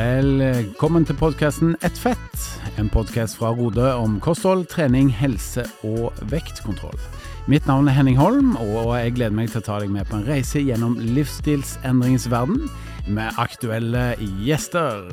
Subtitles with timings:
[0.00, 2.44] Velkommen til podkasten Ett fett,
[2.80, 6.96] en podkast fra Rode om kosthold, trening, helse og vektkontroll.
[7.50, 10.16] Mitt navn er Henning Holm, og jeg gleder meg til å ta deg med på
[10.16, 12.70] en reise gjennom livsstilsendringens verden
[13.12, 14.14] med aktuelle
[14.46, 15.04] gjester.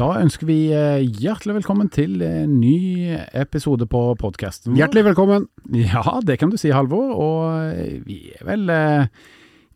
[0.00, 4.74] Da ønsker vi eh, hjertelig velkommen til en ny episode på podkasten.
[4.74, 5.46] Hjertelig velkommen.
[5.76, 7.12] Ja, det kan du si, Halvor.
[7.20, 9.28] Og vi er vel eh,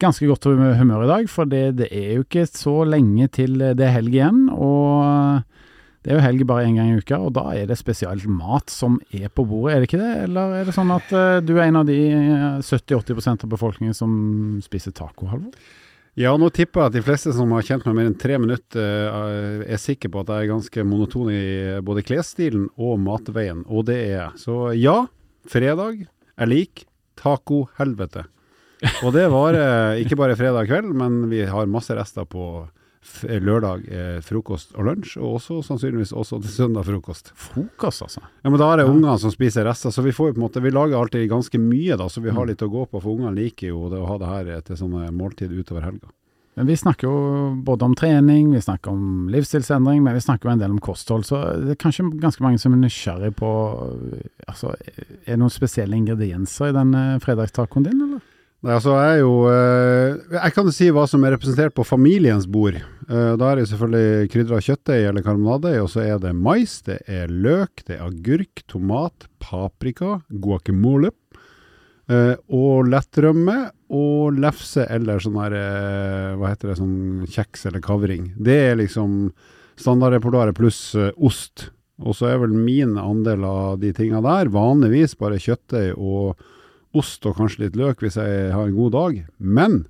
[0.04, 3.84] ganske godt humør i dag, for det, det, er jo ikke så lenge til det
[3.84, 4.46] er helg igjen.
[4.52, 5.42] Og
[6.04, 8.68] det er jo helg bare én gang i uka, og da er det spesielt mat
[8.72, 10.12] som er på bordet, er det ikke det?
[10.26, 11.96] Eller er det sånn at uh, du er en av de
[12.60, 14.12] 70-80% av befolkningen som
[14.64, 15.56] spiser taco, Halvor?
[16.20, 19.08] Ja, nå tipper jeg at de fleste som har kjent meg mer enn tre minutter,
[19.66, 21.40] er sikre på at jeg er ganske monoton i
[21.82, 24.42] både klesstilen og matveien, og det er jeg.
[24.44, 25.00] Så ja,
[25.50, 26.04] fredag.
[26.38, 26.84] er lik
[27.18, 28.28] taco-helvete.
[29.04, 32.66] Og det varer ikke bare fredag kveld, men vi har masse rester på
[33.28, 37.30] lørdag eh, frokost og lunsj, og også sannsynligvis også til søndag frokost.
[37.36, 38.24] Frokost, altså?
[38.42, 38.92] Ja, men da er det ja.
[38.92, 41.60] ungene som spiser rester, så vi får jo på en måte, vi lager alltid ganske
[41.60, 42.50] mye, da, så vi har mm.
[42.52, 43.00] litt å gå på.
[43.00, 46.12] For ungene liker jo det å ha det her til sånne måltid utover helga.
[46.54, 50.52] Men Vi snakker jo både om trening, vi snakker om livsstilsendring, men vi snakker jo
[50.52, 51.26] en del om kosthold.
[51.26, 53.48] Så det er kanskje ganske mange som er nysgjerrig på
[54.46, 58.22] altså, Er det noen spesielle ingredienser i den fredagstacoen din, eller?
[58.64, 62.78] Altså jeg jo eh, Jeg kan si hva som er representert på familiens bord.
[62.78, 67.02] Eh, da er det selvfølgelig krydra kjøttdeig eller karbonadeig, og så er det mais, det
[67.04, 71.12] er løk, det er agurk, tomat, paprika, guacamole.
[72.04, 75.54] Uh, og lettrømme og lefse eller sånn her
[76.36, 78.26] Hva heter det, sånn kjeks eller kavring.
[78.36, 79.30] Det er liksom
[79.80, 80.82] standardrepertoaret pluss
[81.16, 81.70] ost.
[82.04, 86.36] Og så er vel min andel av de tinga der vanligvis bare kjøttdeig og
[86.96, 89.20] ost og kanskje litt løk hvis jeg har en god dag.
[89.38, 89.84] Men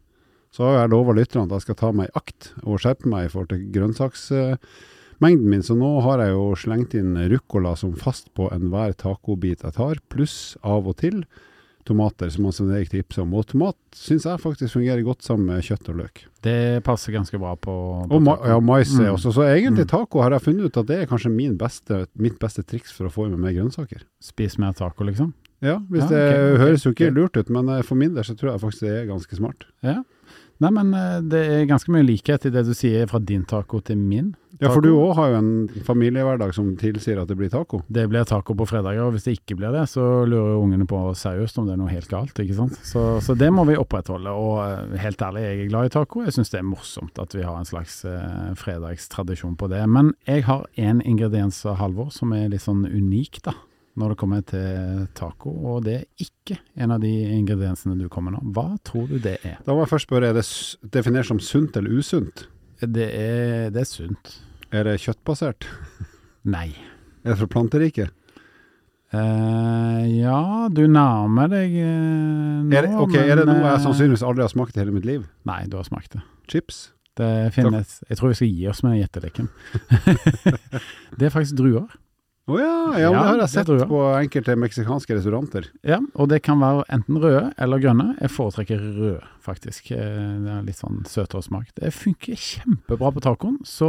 [0.55, 3.27] så har jeg lova lytterne at jeg skal ta meg i akt og skjerpe meg
[3.27, 5.65] i forhold til grønnsaksmengden min.
[5.67, 10.03] Så nå har jeg jo slengt inn ruccola som fast på enhver tacobit jeg tar,
[10.13, 11.25] pluss av og til
[11.85, 13.35] tomater, som Svein Erik tipser om.
[13.37, 16.25] Og tomat syns jeg faktisk fungerer godt sammen med kjøtt og løk.
[16.45, 16.57] Det
[16.87, 17.75] passer ganske bra på,
[18.09, 19.11] på og ma Ja, mais mm.
[19.15, 19.35] også.
[19.37, 19.93] Så egentlig mm.
[19.93, 23.13] taco har jeg funnet ut at det er kanskje beste, mitt beste triks for å
[23.13, 24.05] få i meg mer grønnsaker.
[24.23, 25.35] Spis mer taco, liksom?
[25.63, 27.15] Ja, hvis ja, det okay, høres jo ikke okay.
[27.17, 29.69] lurt ut, men eh, for min del så tror jeg faktisk det er ganske smart.
[29.85, 30.01] Ja.
[30.63, 33.81] Nei, men eh, det er ganske mye likhet i det du sier fra din taco
[33.85, 34.33] til min.
[34.55, 34.61] Taco.
[34.63, 37.81] Ja, for du òg har jo en familiehverdag som tilsier at det blir taco.
[37.91, 41.01] Det blir taco på fredager, og hvis det ikke blir det, så lurer ungene på
[41.19, 42.39] seriøst om det er noe helt galt.
[42.39, 42.79] ikke sant?
[42.87, 44.31] Så, så det må vi opprettholde.
[44.31, 46.23] Og eh, helt ærlig, jeg er glad i taco.
[46.23, 49.83] Jeg syns det er morsomt at vi har en slags eh, fredagstradisjon på det.
[49.91, 53.59] Men jeg har én ingrediens, Halvor, som er litt sånn unik, da
[54.01, 58.35] når det kommer til taco, og det er ikke en av de ingrediensene du kommer
[58.35, 58.41] nå.
[58.57, 59.61] Hva tror du det er?
[59.67, 60.47] Da må jeg først spørre, er det
[60.97, 62.49] definert som sunt eller usunt?
[62.83, 64.35] Det er, det er sunt.
[64.75, 65.69] Er det kjøttbasert?
[66.57, 66.69] Nei.
[67.25, 68.13] Er det fra planteriket?
[69.15, 72.75] Uh, ja, du nærmer deg uh, nå.
[72.75, 75.07] Er det, okay, men, er det noe jeg sannsynligvis aldri har smakt i hele mitt
[75.07, 75.23] liv?
[75.47, 76.25] Nei, du har smakt det.
[76.51, 76.89] Chips?
[77.15, 79.51] Det finnes Jeg tror vi skal gi oss med gjetteleken.
[81.21, 81.87] det er faktisk druer.
[82.45, 85.65] Å oh ja, ja, det har jeg sett på enkelte meksikanske restauranter.
[85.81, 88.11] Ja, og det kan være enten røde eller grønne.
[88.19, 89.89] Jeg foretrekker rød, faktisk.
[89.97, 90.03] Eh,
[90.45, 91.71] det er litt sånn søtere smak.
[91.81, 93.89] Det funker kjempebra på tacoen, så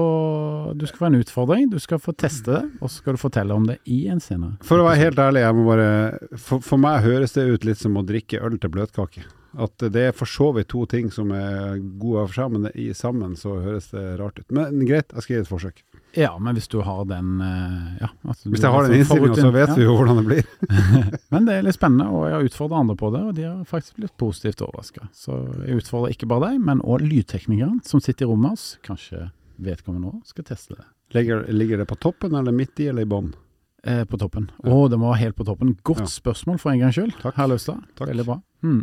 [0.72, 1.68] du skal få en utfordring.
[1.74, 4.56] Du skal få teste det, og så skal du fortelle om det i en senere.
[4.64, 5.92] For å være helt ærlig, jeg må bare
[6.40, 9.26] For, for meg høres det ut litt som å drikke øl til bløtkake.
[9.68, 12.88] At det er for så vidt to ting som er gode av seg, men i
[12.96, 14.48] sammen så høres det rart ut.
[14.56, 15.84] Men greit, jeg skal gi et forsøk.
[16.16, 19.72] Ja, men hvis du har den ja, ja, Hvis jeg har den innstillinga, så vet
[19.74, 19.76] ja.
[19.76, 20.50] vi jo hvordan det blir.
[21.34, 23.64] men det er litt spennende, og jeg har utfordra andre på det, og de har
[23.68, 25.10] faktisk blitt positivt overraska.
[25.16, 28.68] Så jeg utfordrer ikke bare deg, men òg lydteknikeren som sitter i rommet med oss.
[28.86, 29.28] Kanskje
[29.62, 30.88] vedkommende òg skal teste det.
[31.16, 33.34] Ligger, ligger, det på toppen, eller midt i, eller i bånn?
[33.86, 34.50] Eh, på toppen.
[34.64, 34.90] Å, ja.
[34.92, 35.76] det må være helt på toppen.
[35.86, 37.84] Godt spørsmål for en gangs skyld, herr Løstad.
[38.02, 38.40] Veldig bra.
[38.66, 38.82] Hmm.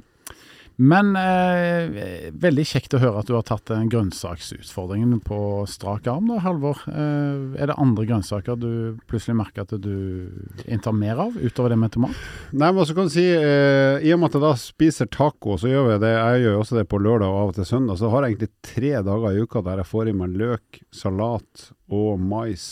[0.82, 5.38] Men eh, veldig kjekt å høre at du har tatt den grønnsaksutfordringen på
[5.70, 6.81] strak arm, da, Halvor.
[6.90, 8.73] Eh, er det andre grønnsaker du
[9.11, 10.26] plutselig merker at du
[10.67, 12.19] inntar mer av, utover det med tomat?
[12.50, 15.55] Nei, men så kan du si, eh, I og med at jeg da spiser taco,
[15.61, 16.12] så gjør jeg det.
[16.17, 18.00] Jeg gjør også det på lørdag og av og til søndag.
[18.00, 21.69] Så har jeg egentlig tre dager i uka der jeg får i meg løk, salat
[21.93, 22.64] og mais.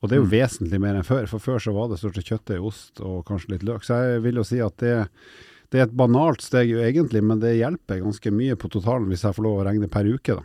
[0.00, 0.36] Og det er jo mm.
[0.38, 3.58] vesentlig mer enn før, for før så var det stort sett kjøttdeig, ost og kanskje
[3.58, 3.84] litt løk.
[3.84, 5.02] Så jeg vil jo si at det
[5.74, 9.24] det er et banalt steg jo egentlig, men det hjelper ganske mye på totalen hvis
[9.26, 10.44] jeg får lov å regne per uke, da.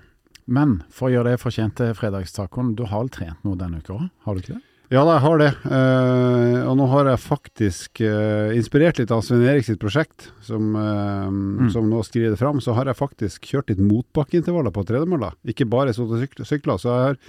[0.50, 4.08] Men for å gjøre det fortjente fredagstacoen, du har vel trent noe denne uka òg,
[4.26, 4.64] har du ikke det?
[4.90, 5.50] Ja, da, jeg har det.
[5.70, 10.72] Uh, og nå har jeg faktisk, uh, inspirert litt av Svein Erik sitt prosjekt, som,
[10.74, 11.68] uh, mm.
[11.76, 15.36] som nå skriver det fram, så har jeg faktisk kjørt litt motbakkeintervaller på tredemølla.
[15.54, 16.80] Ikke bare sittet og sykla.
[16.81, 17.22] Så jeg har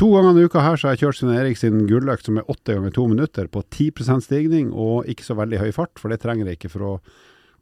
[0.00, 2.48] to ganger i uka her så har jeg kjørt Svein Erik sin gulløkt som er
[2.48, 6.22] åtte ganger to minutter på 10% stigning og ikke så veldig høy fart, for det
[6.24, 6.96] trenger jeg ikke for å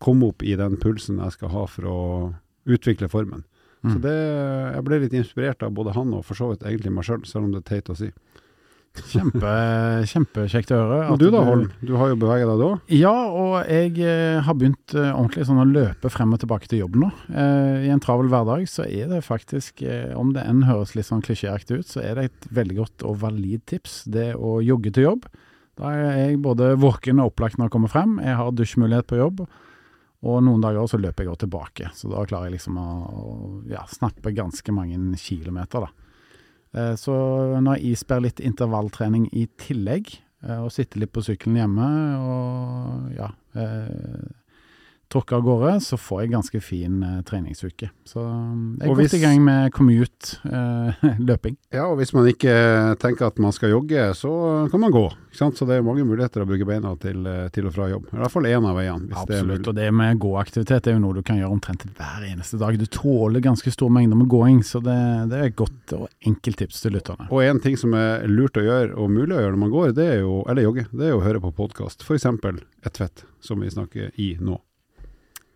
[0.03, 2.01] komme opp i den pulsen jeg skal ha for å
[2.69, 3.47] utvikle formen.
[3.83, 3.95] Mm.
[3.95, 4.19] Så det,
[4.77, 7.33] jeg ble litt inspirert av både han og for så vidt egentlig meg sjøl, selv,
[7.33, 8.13] selv om det er teit å si.
[8.93, 9.53] Kjempe,
[10.11, 10.99] Kjempekjekt å høre.
[11.15, 11.71] Og du da, Holm?
[11.81, 12.69] Du har jo beveget deg da?
[12.93, 16.83] Ja, og jeg eh, har begynt eh, ordentlig sånn å løpe frem og tilbake til
[16.85, 17.09] jobb nå.
[17.33, 19.83] Eh, I en travel hverdag så er det faktisk,
[20.19, 23.19] om det enn høres litt sånn klisjéaktig ut, så er det et veldig godt og
[23.25, 24.03] valid tips.
[24.13, 25.27] Det å jogge til jobb.
[25.81, 28.19] Da er jeg både våken og opplagt når jeg kommer frem.
[28.21, 29.47] Jeg har dusjmulighet på jobb.
[30.23, 33.33] Og noen dager så løper jeg også tilbake, så da klarer jeg liksom å, å
[33.73, 36.03] ja, snappe ganske mange kilometer, da.
[36.73, 37.15] Eh, så
[37.61, 40.13] når jeg isper litt intervalltrening i tillegg,
[40.47, 41.89] eh, og sitter litt på sykkelen hjemme
[42.23, 44.31] og ja eh,
[45.13, 47.91] tråkker av gårde, så får jeg ganske fin eh, treningsuke.
[48.09, 51.03] Så um, jeg er godt i gang med commute, eh.
[51.73, 52.55] Ja, og hvis man ikke
[53.03, 54.33] tenker at man skal jogge, så
[54.73, 55.05] kan man gå.
[55.33, 58.09] Så det er mange muligheter å bruke beina til, eh, til og fra jobb.
[58.13, 59.11] I hvert fall én av veiene.
[59.23, 62.79] Absolutt, og det med gåaktivitet er jo noe du kan gjøre omtrent hver eneste dag.
[62.81, 64.99] Du tåler ganske stor mengde med gåing, så det,
[65.33, 67.29] det er et godt og enkelt tips til lytterne.
[67.31, 69.95] Og en ting som er lurt å gjøre, og mulig å gjøre når man går,
[69.97, 72.05] det er jo, eller jogge, det er jo å høre på podkast.
[72.07, 72.29] F.eks.
[72.83, 74.61] Et fett, som vi snakker i nå.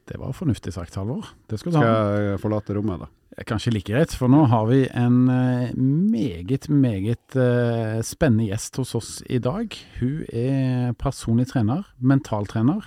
[0.07, 1.33] Det var fornuftig sagt, Halvor.
[1.51, 3.43] Det skal, skal jeg forlate rommet, da?
[3.45, 8.95] Kanskje like greit, for nå har vi en eh, meget, meget uh, spennende gjest hos
[8.97, 9.75] oss i dag.
[9.99, 12.87] Hun er personlig trener, mentaltrener.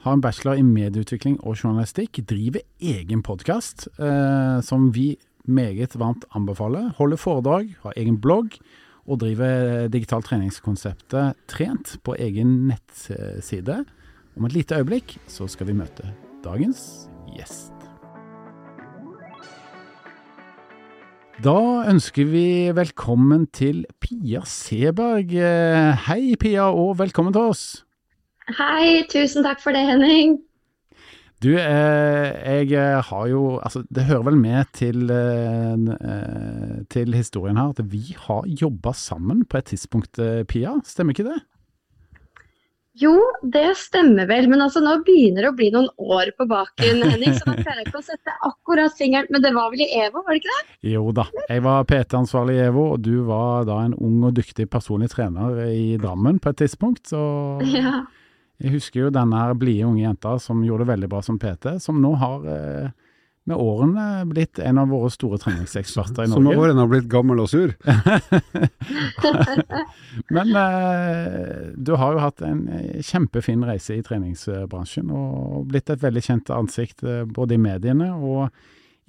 [0.00, 2.22] Har en bachelor i medieutvikling og journalistikk.
[2.26, 5.12] Driver egen podkast, eh, som vi
[5.44, 6.94] meget varmt anbefaler.
[6.96, 8.56] Holder foredrag, har egen blogg
[9.06, 13.84] og driver digitalt treningskonseptet Trent på egen nettside.
[14.36, 17.72] Om et lite øyeblikk så skal vi møte dagens gjest.
[21.40, 21.56] Da
[21.88, 22.46] ønsker vi
[22.76, 25.32] velkommen til Pia Seberg.
[26.06, 27.64] Hei Pia, og velkommen til oss.
[28.58, 30.40] Hei, tusen takk for det, Henning.
[31.40, 37.72] Du, eh, jeg har jo Altså, det hører vel med til, eh, til historien her
[37.72, 40.80] at vi har jobba sammen på et tidspunkt, eh, Pia.
[40.84, 41.40] Stemmer ikke det?
[43.00, 47.00] Jo, det stemmer vel, men altså nå begynner det å bli noen år på baken,
[47.08, 47.32] Henning.
[47.38, 50.20] Så nå klarer jeg ikke å sette akkurat fingeren Men det var vel i EVO,
[50.26, 50.76] var det ikke det?
[50.92, 51.24] Jo da.
[51.48, 55.62] Jeg var PT-ansvarlig i EVO, og du var da en ung og dyktig personlig trener
[55.70, 57.06] i Drammen på et tidspunkt.
[57.14, 57.22] Så
[57.78, 58.02] ja.
[58.60, 61.78] jeg husker jo denne her blide unge jenta som gjorde det veldig bra som PT,
[61.80, 62.90] som nå har eh,
[63.48, 66.34] med årene blitt en av våre store treningseksperter i Norge.
[66.34, 67.72] Som nå årene har blitt gammel og sur?
[70.36, 76.04] Men eh, du har jo hatt en eh, kjempefin reise i treningsbransjen, og blitt et
[76.04, 78.50] veldig kjent ansikt eh, både i mediene og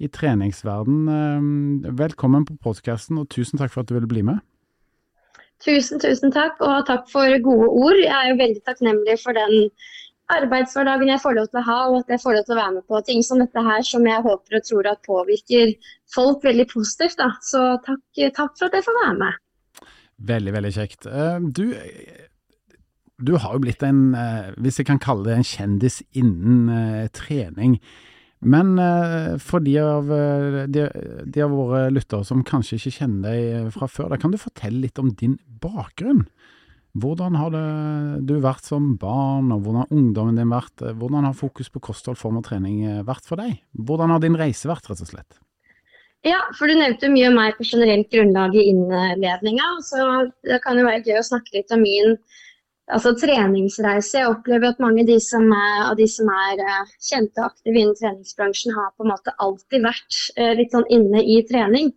[0.02, 1.04] i treningsverden.
[1.18, 4.42] Eh, velkommen på podkasten, og tusen takk for at du ville bli med.
[5.62, 7.98] Tusen, tusen takk, og takk for gode ord.
[8.00, 9.68] Jeg er jo veldig takknemlig for den
[10.34, 12.74] arbeidshverdagen jeg får lov til å ha, og at jeg får lov til å være
[12.76, 15.72] med på ting som dette her, som jeg håper og tror at påvirker
[16.14, 17.18] folk veldig positivt.
[17.20, 17.30] Da.
[17.44, 18.04] Så takk,
[18.36, 19.40] takk, for at jeg får være med.
[20.32, 21.08] Veldig, veldig kjekt.
[21.08, 21.66] Eh, du,
[23.18, 27.10] du har jo blitt en, eh, hvis jeg kan kalle det en kjendis innen uh,
[27.14, 27.78] trening.
[28.42, 28.74] Men
[29.38, 30.08] for de av,
[30.74, 30.88] de,
[31.30, 34.82] de av, våre lyttere som kanskje ikke kjenner deg fra før, da kan du fortelle
[34.82, 36.24] litt om din bakgrunn?
[36.92, 37.54] Hvordan har
[38.20, 40.82] du vært som barn, og hvordan har ungdommen din vært?
[40.82, 43.62] Hvordan har fokus på kosthold, form og trening eh, vært for deg?
[43.72, 45.40] Hvordan har din reise vært, rett og slett?
[46.22, 49.70] Ja, for du nevnte mye om meg på generelt grunnlag i innledninga.
[49.82, 50.04] Så
[50.46, 52.14] det kan jo være gøy å snakke litt om min
[52.92, 54.20] altså, treningsreise.
[54.20, 57.74] Jeg opplever at mange av de som er, de som er uh, kjente og aktive
[57.80, 61.90] innen treningsbransjen, har på en måte alltid vært uh, litt sånn inne i trening.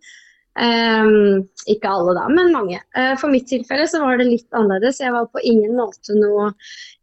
[0.56, 2.78] Um, ikke alle da, men mange.
[2.96, 5.02] Uh, for mitt tilfelle så var det litt annerledes.
[5.02, 6.50] Jeg var på ingen måte noe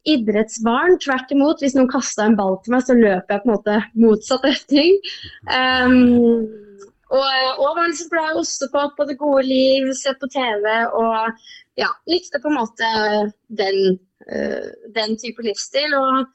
[0.10, 0.98] idrettsbarn.
[1.04, 3.80] Tvert imot, hvis noen kasta en ball til meg, så løp jeg på en måte
[3.94, 4.98] motsatt retning.
[5.46, 6.48] Um,
[7.14, 7.28] og,
[7.62, 10.66] og var liksom glad i ostepop det gode liv, sett på TV
[10.98, 11.44] og
[11.78, 12.90] ja, likte på en måte
[13.54, 14.00] den,
[14.34, 15.94] uh, den type livsstil.
[16.00, 16.26] Og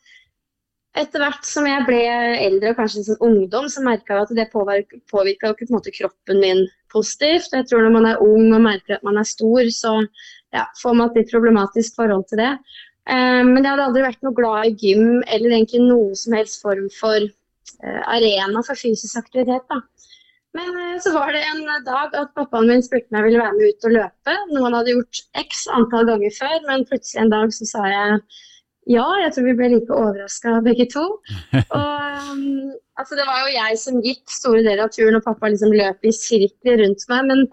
[0.99, 2.01] etter hvert som jeg ble
[2.43, 7.53] eldre og kanskje en sånn ungdom, så merka jeg at det påvirka kroppen min positivt.
[7.55, 9.95] Jeg tror når man er ung og merker at man er stor, så
[10.55, 12.55] ja, får man et litt problematisk forhold til det.
[13.09, 16.61] Uh, men jeg hadde aldri vært noe glad i gym eller egentlig noe som helst
[16.65, 19.65] form for uh, arena for fysisk aktivitet.
[19.71, 19.81] da.
[20.57, 23.57] Men eh, så var det en dag at pappaen min spurte om jeg ville være
[23.57, 24.37] med ut og løpe.
[24.51, 28.23] Noe han hadde gjort x antall ganger før, men plutselig en dag så sa jeg
[28.89, 29.07] ja.
[29.23, 31.07] Jeg tror vi ble like overraska begge to.
[31.79, 32.45] Og um,
[32.99, 36.09] altså Det var jo jeg som gikk store deler av turen, og pappa liksom løp
[36.09, 37.29] i sirkler rundt meg.
[37.33, 37.45] Men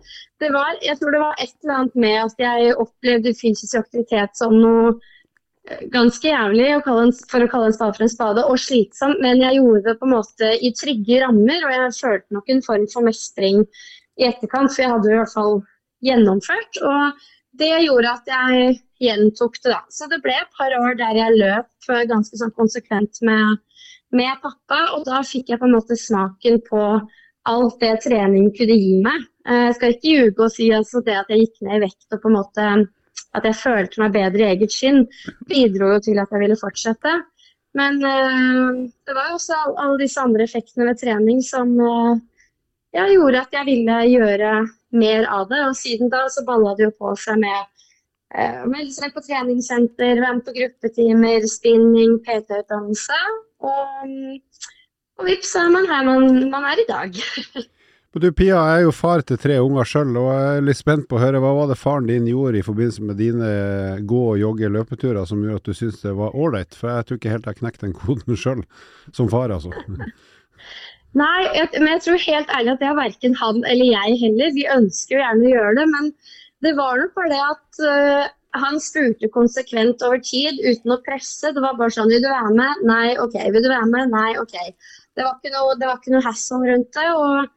[0.43, 4.35] det var, jeg tror det var et eller annet med at jeg opplevde fysisk aktivitet
[4.39, 4.95] som noe
[5.93, 9.83] ganske jævlig for å kalle en spade for en spade, og slitsomt, men jeg gjorde
[9.87, 13.63] det på en måte i trygge rammer, og jeg følte nok en form for mestring
[14.21, 15.57] i etterkant, for jeg hadde i hvert fall
[16.05, 16.81] gjennomført.
[16.85, 17.25] Og
[17.59, 19.81] det gjorde at jeg gjentok det, da.
[19.91, 23.61] Så det ble et par år der jeg løp ganske sånn konsekvent med,
[24.15, 26.81] med pappa, og da fikk jeg på en måte smaken på
[27.45, 29.25] alt det trening kunne gi meg.
[29.45, 32.23] Jeg skal ikke ljuge og si altså det at jeg gikk ned i vekt og
[32.23, 32.69] på en måte
[33.35, 35.03] at jeg følte meg bedre i eget skinn,
[35.49, 37.13] bidro jo til at jeg ville fortsette.
[37.75, 41.75] Men uh, det var jo også alle disse andre effektene ved trening som
[42.95, 44.51] ja, gjorde at jeg ville gjøre
[44.95, 45.61] mer av det.
[45.67, 47.74] Og siden da så balla det jo på seg med
[48.69, 53.21] melde seg på treningssenter, være med på gruppetimer, spinning, PT-utdannelse.
[53.65, 54.11] Og,
[55.19, 57.23] og vips, er man her man, man er i dag.
[58.15, 61.03] Du Pia, jeg er jo far til tre unger sjøl, og jeg er litt spent
[61.11, 63.49] på å høre hva var det faren din gjorde i forbindelse med dine
[64.07, 66.77] gå-, jogge-, løpeturer som gjorde at du syntes det var ålreit?
[66.79, 68.63] For jeg tror ikke helt jeg knekte den koden sjøl,
[69.11, 69.73] som far altså.
[71.19, 71.43] Nei,
[71.75, 74.55] men jeg tror helt ærlig at det er verken han eller jeg heller.
[74.55, 76.09] Vi ønsker jo gjerne å gjøre det, men
[76.63, 81.51] det var nok bare det at uh, han spurte konsekvent over tid uten å presse.
[81.51, 82.85] Det var bare sånn Vil du være med?
[82.87, 83.35] Nei, OK.
[83.51, 84.13] Vil du være med?
[84.13, 84.55] Nei, OK.
[85.15, 87.09] Det var ikke noe, det noe hassle rundt det.
[87.11, 87.51] og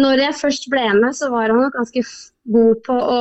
[0.00, 2.02] når jeg først ble med, så var han nok ganske
[2.52, 3.20] god på å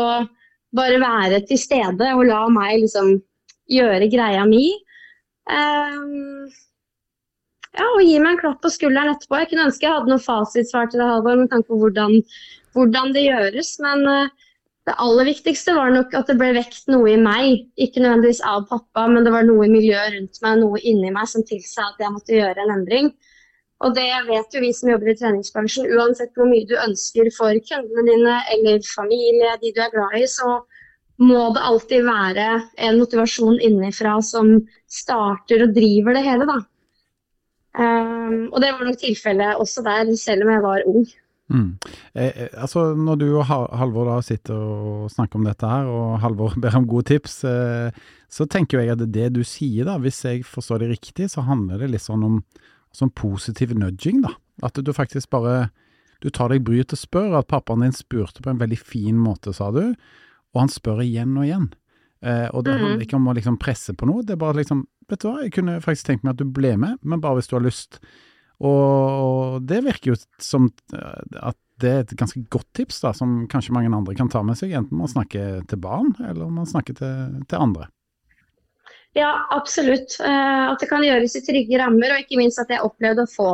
[0.75, 3.17] bare være til stede og la meg liksom
[3.71, 4.69] gjøre greia mi.
[5.51, 6.47] Um,
[7.75, 9.39] ja, og gi meg en klapp på skulderen etterpå.
[9.41, 12.17] Jeg kunne ønske jeg hadde noe fasitsvar til det, Halvor, med tanke på hvordan,
[12.75, 13.73] hvordan, det gjøres.
[13.83, 14.49] Men uh,
[14.89, 17.67] det aller viktigste var nok at det ble vekt noe i meg.
[17.77, 21.29] Ikke nødvendigvis av pappa, men det var noe i miljøet rundt meg, noe inni meg
[21.29, 23.11] som tilsa at jeg måtte gjøre en endring.
[23.81, 25.89] Og det vet jo vi som jobber i treningsbransjen.
[25.97, 30.25] Uansett hvor mye du ønsker for kundene dine eller familie, de du er glad i,
[30.29, 30.59] så
[31.21, 32.49] må det alltid være
[32.81, 34.55] en motivasjon innenfra som
[34.89, 36.59] starter og driver det hele, da.
[37.71, 41.05] Um, og det var nok tilfellet også der, selv om jeg var ung.
[41.51, 41.77] Mm.
[42.15, 46.21] Eh, eh, altså Når du og Halvor da sitter og snakker om dette her, og
[46.23, 47.91] Halvor ber om gode tips, eh,
[48.31, 51.83] så tenker jeg at det du sier, da, hvis jeg forstår det riktig, så handler
[51.83, 52.39] det litt sånn om
[52.95, 54.33] sånn positiv nudging, da.
[54.63, 55.71] At du faktisk bare
[56.21, 57.39] Du tar deg bryet til å spørre.
[57.39, 59.95] At pappaen din spurte på en veldig fin måte, sa du,
[60.53, 61.63] og han spør igjen og igjen.
[62.21, 63.05] Eh, og det handler mhm.
[63.07, 65.51] ikke om å liksom presse på noe, det er bare liksom Vet du hva, jeg
[65.51, 67.97] kunne faktisk tenkt meg at du ble med, men bare hvis du har lyst.
[68.61, 73.47] Og det virker jo som eh, at det er et ganske godt tips, da, som
[73.49, 76.93] kanskje mange andre kan ta med seg, enten man snakker til barn, eller man snakker
[76.99, 77.87] til, til andre.
[79.17, 80.19] Ja, absolutt.
[80.21, 83.33] Eh, at det kan gjøres i trygge rammer, og ikke minst at jeg opplevde å
[83.33, 83.49] få,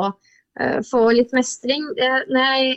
[0.60, 1.88] eh, få litt mestring.
[1.96, 2.76] Når jeg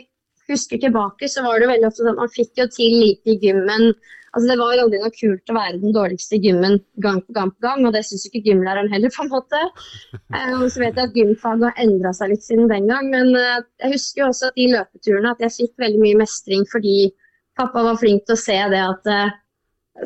[0.51, 3.91] husker tilbake, så var det veldig ofte at man fikk jo til lite i gymmen.
[4.31, 7.51] Altså, det var aldri noe kult å være den dårligste i gymmen gang på gang
[7.51, 9.61] på gang, og det syns ikke gymlæreren heller, på en måte.
[10.31, 13.33] Eh, og så vet jeg at gymfaget har endra seg litt siden den gang, men
[13.35, 16.93] jeg husker jo også at de løpeturene at jeg fikk veldig mye mestring fordi
[17.59, 19.09] pappa var flink til å se det at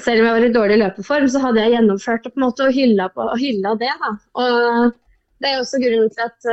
[0.02, 2.66] selv om jeg var i dårlig løpeform, så hadde jeg gjennomført det på en måte
[2.66, 3.92] og hylla, på, hylla det.
[4.02, 4.12] Da.
[4.42, 4.98] Og
[5.44, 6.50] det er også grunnen til at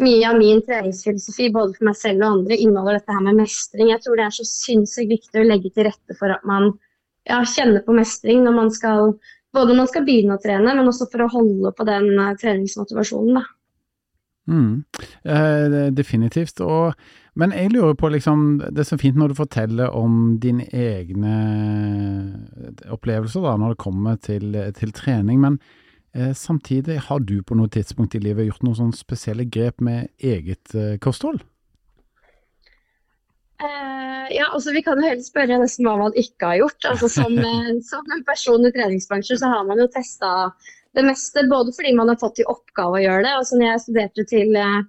[0.00, 3.92] mye av min treningsfilosofi både for meg selv og andre inneholder dette her med mestring.
[3.92, 6.72] Jeg tror det er så sinnssykt viktig å legge til rette for at man
[7.28, 9.12] ja, kjenner på mestring når man skal
[9.52, 12.32] både når man skal begynne å trene, men også for å holde på den uh,
[12.40, 13.36] treningsmotivasjonen.
[13.36, 13.42] Da.
[14.48, 14.84] Mm,
[15.22, 16.60] eh, definitivt.
[16.64, 16.96] Og,
[17.38, 21.36] men jeg lurer på, liksom, det er så fint når du forteller om dine egne
[22.90, 25.38] opplevelser da, når det kommer til, til trening.
[25.44, 25.81] Men eh,
[26.36, 30.74] samtidig, har du på noe tidspunkt i livet gjort noen sånne spesielle grep med eget
[30.76, 31.40] eh, kosthold?
[33.62, 36.88] Uh, ja, altså Vi kan jo heller spørre nesten hva man ikke har gjort.
[36.90, 37.38] Altså Som,
[37.90, 40.50] som en person i treningsbransjen så har man jo testa
[40.92, 43.36] det meste, både fordi man har fått i oppgave å gjøre det.
[43.38, 44.82] Altså når jeg studerte til uh,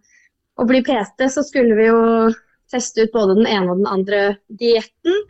[0.59, 2.01] å bli PT, så skulle vi jo
[2.73, 5.23] teste ut både den ene og den andre dietten.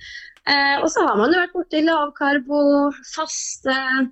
[0.49, 2.65] Uh, og så har man jo vært borti lavkarbo,
[3.13, 4.07] faste Ja,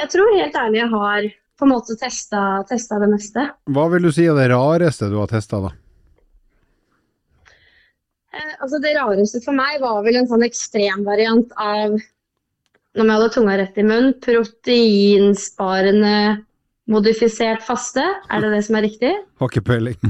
[0.00, 3.46] jeg tror helt ærlig jeg har på en måte testa, testa det meste.
[3.72, 5.70] Hva vil du si er det rareste du har testa, da?
[8.36, 11.96] Eh, altså Det rareste for meg var vel en sånn ekstremvariant av
[12.96, 16.18] når jeg hadde tunga rett i munnen, proteinsparende
[16.88, 19.12] modifisert faste, er det det som er riktig?
[19.40, 19.98] Har ikke peiling.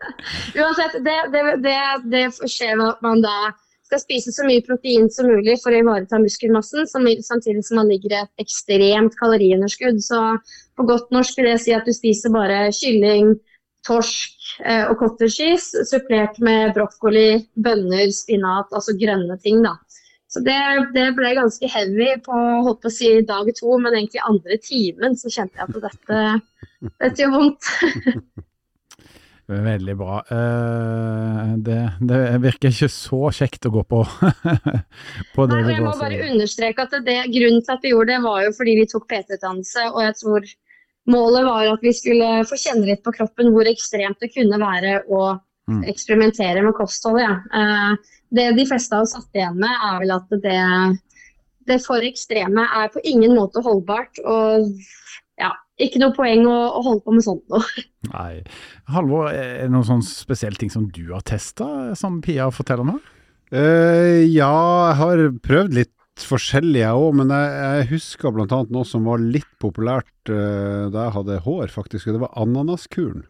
[0.60, 1.76] Uansett, det, det, det,
[2.12, 3.52] det skjer at man da
[3.90, 8.14] skal spise så mye protein som mulig for å ivareta muskelmassen, samtidig som man ligger
[8.14, 9.98] i et ekstremt kaloriunderskudd.
[10.04, 10.20] Så
[10.78, 13.34] på godt norsk vil jeg si at du spiser bare kylling,
[13.86, 19.64] torsk eh, og cottage cheese, supplert med brokkoli, bønner, spinat, altså grønne ting.
[19.66, 19.74] da.
[20.30, 20.60] Så det,
[20.94, 25.18] det, ble ganske heavy på holdt på å si dag to, men egentlig andre timen
[25.18, 26.20] så kjente jeg at dette,
[26.92, 27.72] dette gjør vondt.
[29.50, 30.20] Veldig bra.
[30.30, 34.04] Uh, det, det, virker ikke så kjekt å gå på.
[35.34, 38.20] på det Nei, jeg må bare understreke at det, grunnen til at vi gjorde det,
[38.26, 40.52] var jo fordi vi tok PT-utdannelse, og jeg tror
[41.10, 45.00] målet var at vi skulle få kjenne litt på kroppen hvor ekstremt det kunne være
[45.10, 45.82] å mm.
[45.90, 47.26] eksperimentere med kostholdet.
[47.26, 47.36] Ja.
[47.50, 50.60] Uh, det de fleste har satt igjen med, er vel at det,
[51.66, 54.22] det for ekstreme er på ingen måte holdbart.
[54.22, 54.70] og
[55.86, 57.60] ikke noe poeng å, å holde på med sånt nå.
[58.10, 58.42] Nei.
[58.90, 61.66] Halvor, er det noen sånn spesielle ting som du har testa,
[61.98, 62.98] som Pia forteller nå?
[63.50, 64.52] Uh, ja,
[64.90, 68.62] jeg har prøvd litt forskjellige jeg òg, men jeg, jeg husker bl.a.
[68.68, 72.08] noe som var litt populært uh, da jeg hadde hår, faktisk.
[72.08, 73.26] og Det var ananaskuren.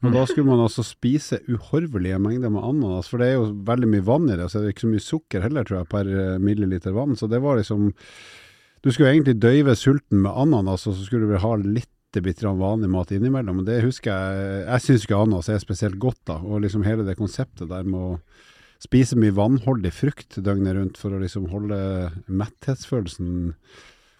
[0.00, 3.88] Og Da skulle man altså spise uhorvelige mengder med ananas, for det er jo veldig
[3.92, 4.46] mye vann i det.
[4.48, 7.18] Så det er ikke så mye sukker heller, tror jeg, per eh, milliliter vann.
[7.20, 7.90] Så det var liksom
[8.80, 11.88] Du skulle egentlig døyve sulten med ananas, og så skulle du vel ha litt
[12.24, 13.60] bitte vanlig mat innimellom.
[13.60, 16.40] Men det husker jeg Jeg syns ikke ananas er spesielt godt, da.
[16.40, 18.18] Og liksom hele det konseptet der med å
[18.80, 21.76] spise mye vannholdig frukt døgnet rundt for å liksom holde
[22.26, 23.50] metthetsfølelsen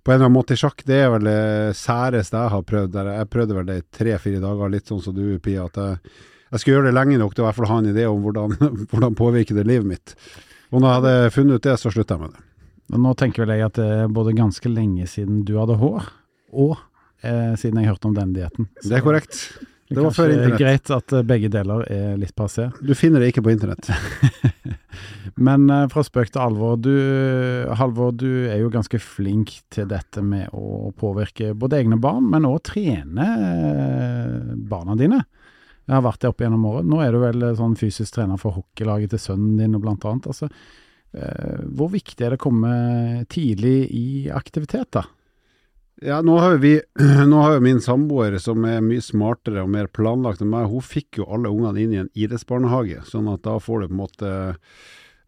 [0.01, 0.85] på en eller annen måte i sjakk.
[0.85, 3.01] Det er vel det særeste jeg har prøvd.
[3.09, 5.65] Jeg prøvde vel det i tre-fire dager, litt sånn som du, Pia.
[5.69, 6.13] At jeg,
[6.53, 8.23] jeg skulle gjøre det lenge nok til å i hvert fall ha en idé om
[8.25, 8.57] hvordan,
[8.93, 10.15] hvordan påvirker det livet mitt.
[10.71, 12.50] Og når jeg hadde funnet ut det, så slutta jeg med det.
[12.91, 16.09] Nå tenker vel jeg at det er både ganske lenge siden du hadde hår,
[16.51, 16.77] og
[17.23, 18.71] eh, siden jeg hørte om den dietten.
[18.83, 19.45] Det er korrekt.
[19.91, 20.61] Det var før internett.
[20.61, 22.69] Greit at eh, begge deler er litt passé.
[22.83, 23.91] Du finner det ikke på internett.
[25.47, 26.77] Men uh, fra spøk til alvor.
[26.83, 26.93] Du,
[27.79, 32.49] Halvor, du er jo ganske flink til dette med å påvirke både egne barn, men
[32.49, 33.27] òg trene
[34.69, 35.23] barna dine.
[35.87, 36.87] Jeg har vært det opp gjennom året.
[36.91, 40.29] Nå er du vel sånn fysisk trener for hockeylaget til sønnen din, og blant annet.
[40.31, 40.51] Altså,
[41.11, 42.75] hvor viktig er det å komme
[43.33, 45.03] tidlig i aktivitet, da?
[46.01, 46.81] Ja, nå har, vi,
[47.27, 50.85] nå har jo min samboer, som er mye smartere og mer planlagt enn meg, hun
[50.85, 53.03] fikk jo alle ungene inn i en idrettsbarnehage.
[53.11, 54.33] Sånn at da får du på en måte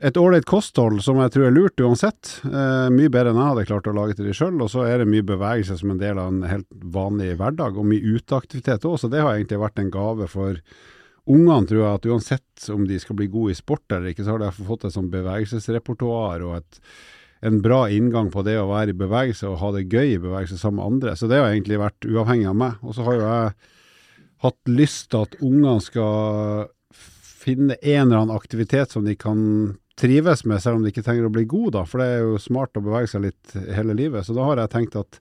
[0.03, 2.39] et ålreit kosthold som jeg tror er lurt uansett.
[2.49, 4.57] Eh, mye bedre enn jeg hadde klart å lage til de sjøl.
[4.65, 6.67] Og så er det mye bevegelse som en del av en helt
[6.97, 8.97] vanlig hverdag, og mye uteaktivitet òg.
[8.99, 10.59] Så det har egentlig vært en gave for
[11.31, 11.99] ungene, tror jeg.
[11.99, 14.87] At uansett om de skal bli gode i sport eller ikke, så har de fått
[14.89, 16.81] et sånn bevegelsesrepertoar og et,
[17.47, 20.59] en bra inngang på det å være i bevegelse og ha det gøy i bevegelse
[20.61, 21.17] sammen med andre.
[21.19, 22.83] Så det har egentlig vært uavhengig av meg.
[22.87, 23.55] Og så har jo jeg
[24.43, 26.69] hatt lyst til at ungene skal
[27.43, 29.41] finne en eller annen aktivitet som de kan
[29.99, 31.83] trives med, selv om de ikke trenger å bli gode, da.
[31.89, 34.25] For det er jo smart å bevege seg litt hele livet.
[34.27, 35.19] Så da har jeg tenkt at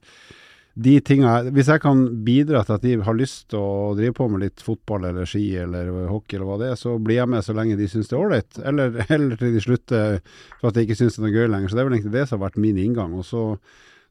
[0.74, 4.28] de tinga Hvis jeg kan bidra til at de har lyst til å drive på
[4.32, 7.44] med litt fotball eller ski eller hockey eller hva det er, så blir jeg med
[7.44, 8.60] så lenge de syns det er ålreit.
[8.64, 10.20] Eller, eller, til de slutter
[10.60, 11.68] for at de ikke syns det er noe gøy lenger.
[11.68, 13.16] Så det er vel egentlig det som har vært min inngang.
[13.20, 13.46] Og så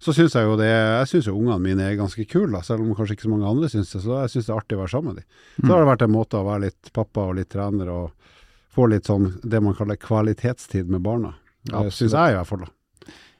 [0.01, 2.81] så syns jeg jo det Jeg syns jo ungene mine er ganske kule, da, selv
[2.81, 4.01] om kanskje ikke så mange andre syns det.
[4.01, 5.27] Så jeg syns det er artig å være sammen med dem.
[5.57, 5.71] Så mm.
[5.71, 8.31] har det vært en måte å være litt pappa og litt trener og
[8.73, 11.35] få litt sånn det man kaller kvalitetstid med barna.
[11.69, 12.73] Det syns jeg i hvert fall, da.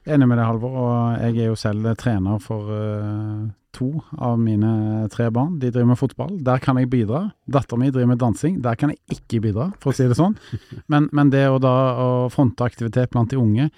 [0.02, 0.78] Enig med deg, Halvor.
[0.82, 3.88] Og jeg er jo selv trener for uh, to
[4.18, 5.56] av mine tre barn.
[5.62, 6.36] De driver med fotball.
[6.42, 7.28] Der kan jeg bidra.
[7.46, 8.58] Dattera mi driver med dansing.
[8.64, 10.34] Der kan jeg ikke bidra, for å si det sånn.
[10.92, 13.68] Men, men det å da å fronte aktivitet blant de unge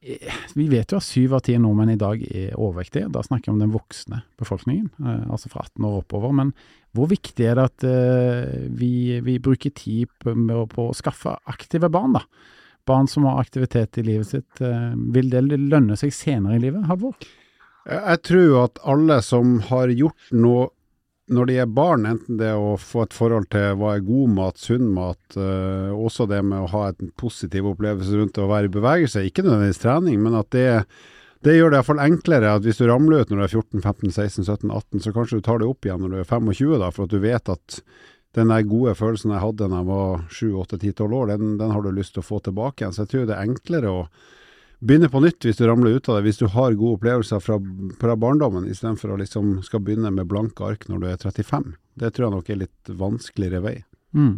[0.00, 3.10] eh, Vi vet jo at syv av ti nordmenn i dag er overvektige.
[3.12, 6.36] Da snakker jeg om den voksne befolkningen, uh, altså fra 18 år oppover.
[6.38, 6.54] Men
[6.96, 10.36] hvor viktig er det at uh, vi, vi, bruker tid på,
[10.70, 12.22] på, å skaffe aktive barn, da?
[12.88, 14.62] Barn som har aktivitet i livet sitt.
[14.62, 17.14] Uh, vil det lønne seg senere i livet, Halvor?
[17.88, 20.68] Jeg tror at alle som har gjort noe
[21.28, 24.56] når de er barn, enten det å få et forhold til hva er god mat,
[24.60, 28.70] sunn mat, uh, også det med å ha en positiv opplevelse rundt det å være
[28.70, 30.68] i bevegelse, ikke nødvendigvis trening, men at det
[31.46, 34.10] det gjør det iallfall enklere at hvis du ramler ut når du er 14, 15,
[34.10, 36.88] 16, 17, 18, så kanskje du tar det opp igjen når du er 25, da,
[36.94, 37.76] for at du vet at
[38.36, 41.54] den der gode følelsen jeg hadde da jeg var 7, 8, 10, 12 år, den,
[41.60, 42.94] den, har du lyst til å få tilbake igjen.
[42.94, 44.00] Så jeg tror det er enklere å
[44.78, 47.58] begynne på nytt hvis du ramler ut av det, hvis du har gode opplevelser fra,
[48.00, 51.72] fra barndommen, istedenfor å liksom skal begynne med blanke ark når du er 35.
[51.98, 53.76] Det tror jeg nok er litt vanskeligere vei.
[54.14, 54.34] Mm.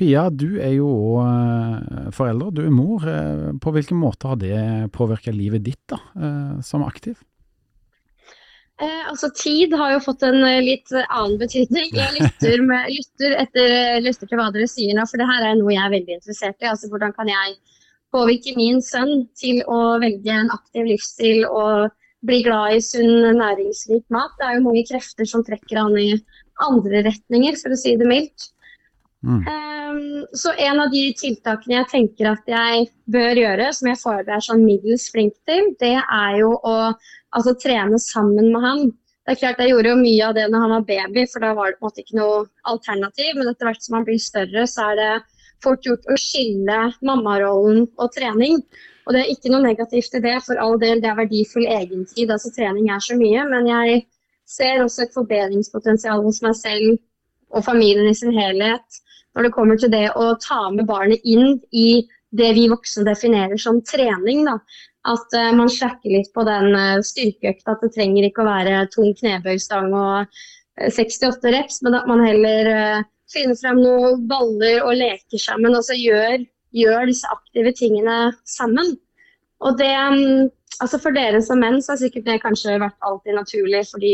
[0.00, 0.88] Pia, du er jo
[1.20, 3.04] òg forelder, du er mor.
[3.04, 7.20] Uh, på hvilken måte har det påvirka livet ditt da, uh, som aktiv?
[8.80, 11.90] Eh, altså Tid har jo fått en eh, litt annen betydning.
[11.98, 15.58] Jeg lytter, med, lytter, etter, lytter, til hva dere sier nå, for det her er
[15.58, 16.70] noe jeg er veldig interessert i.
[16.70, 17.58] Altså Hvordan kan jeg
[18.14, 21.90] påvirke min sønn til å velge en aktiv livsstil og
[22.26, 24.32] bli glad i sunn, næringsrik mat?
[24.40, 26.14] Det er jo mange krefter som trekker han i
[26.64, 28.48] andre retninger, for å si det mildt.
[29.26, 29.42] Mm.
[29.44, 34.36] Um, så en av de tiltakene jeg tenker at jeg bør gjøre, som jeg foreløpig
[34.36, 36.76] er sånn middels flink til, det er jo å
[37.36, 38.86] altså trene sammen med han.
[39.26, 41.52] Det er klart Jeg gjorde jo mye av det når han var baby, for da
[41.54, 42.38] var det på en måte ikke noe
[42.72, 43.34] alternativ.
[43.36, 45.10] Men etter hvert som han blir større, så er det
[45.62, 48.56] fort gjort å skille mammarollen og trening.
[49.04, 52.32] Og det er ikke noe negativt i det, for all del, det er verdifull egentid.
[52.32, 53.44] Altså trening er så mye.
[53.52, 54.00] Men jeg
[54.48, 56.98] ser også et forbedringspotensial hos meg selv
[57.54, 58.99] og familien i sin helhet
[59.36, 62.02] når det kommer til det å ta med barnet inn i
[62.36, 64.44] det vi voksne definerer som trening.
[64.46, 64.58] Da.
[65.10, 67.74] At uh, man sjekker litt på den uh, styrkeøkta.
[67.74, 70.46] At det trenger ikke å være tung knebøystang og uh,
[70.80, 75.76] eh, 68 reps, men at man heller finner frem noen baller og leker sammen.
[75.76, 76.40] Altså gjør,
[76.74, 78.96] gjør disse aktive tingene sammen.
[79.60, 80.48] Og det um,
[80.80, 84.12] Altså For dere som menn så har sikkert det kanskje vært alltid naturlig fordi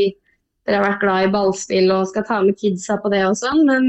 [0.66, 3.60] dere har vært glad i ballspill og skal ta med kidsa på det og sånn,
[3.68, 3.84] men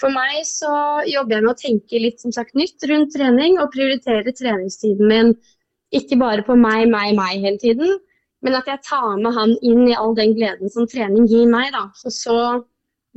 [0.00, 0.72] for meg så
[1.08, 5.34] jobber jeg med å tenke litt som sagt nytt rundt trening og prioritere treningstiden min
[5.96, 7.98] ikke bare på meg, meg, meg hele tiden,
[8.44, 11.72] men at jeg tar med han inn i all den gleden som trening gir meg.
[11.74, 11.88] Da.
[11.98, 12.36] Så, så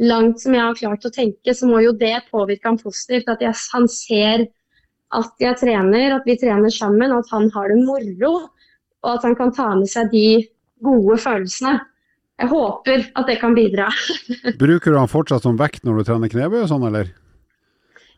[0.02, 3.30] langt som jeg har klart å tenke, så må jo det påvirke han positivt.
[3.32, 4.48] At jeg, han ser
[5.14, 8.34] at jeg trener, at vi trener sammen, at han har det moro.
[9.04, 10.28] Og at han kan ta med seg de
[10.84, 11.78] gode følelsene.
[12.42, 13.90] Jeg håper at det kan bidra.
[14.64, 17.12] Bruker du han fortsatt som vekt når du trener knebøy og sånn, eller?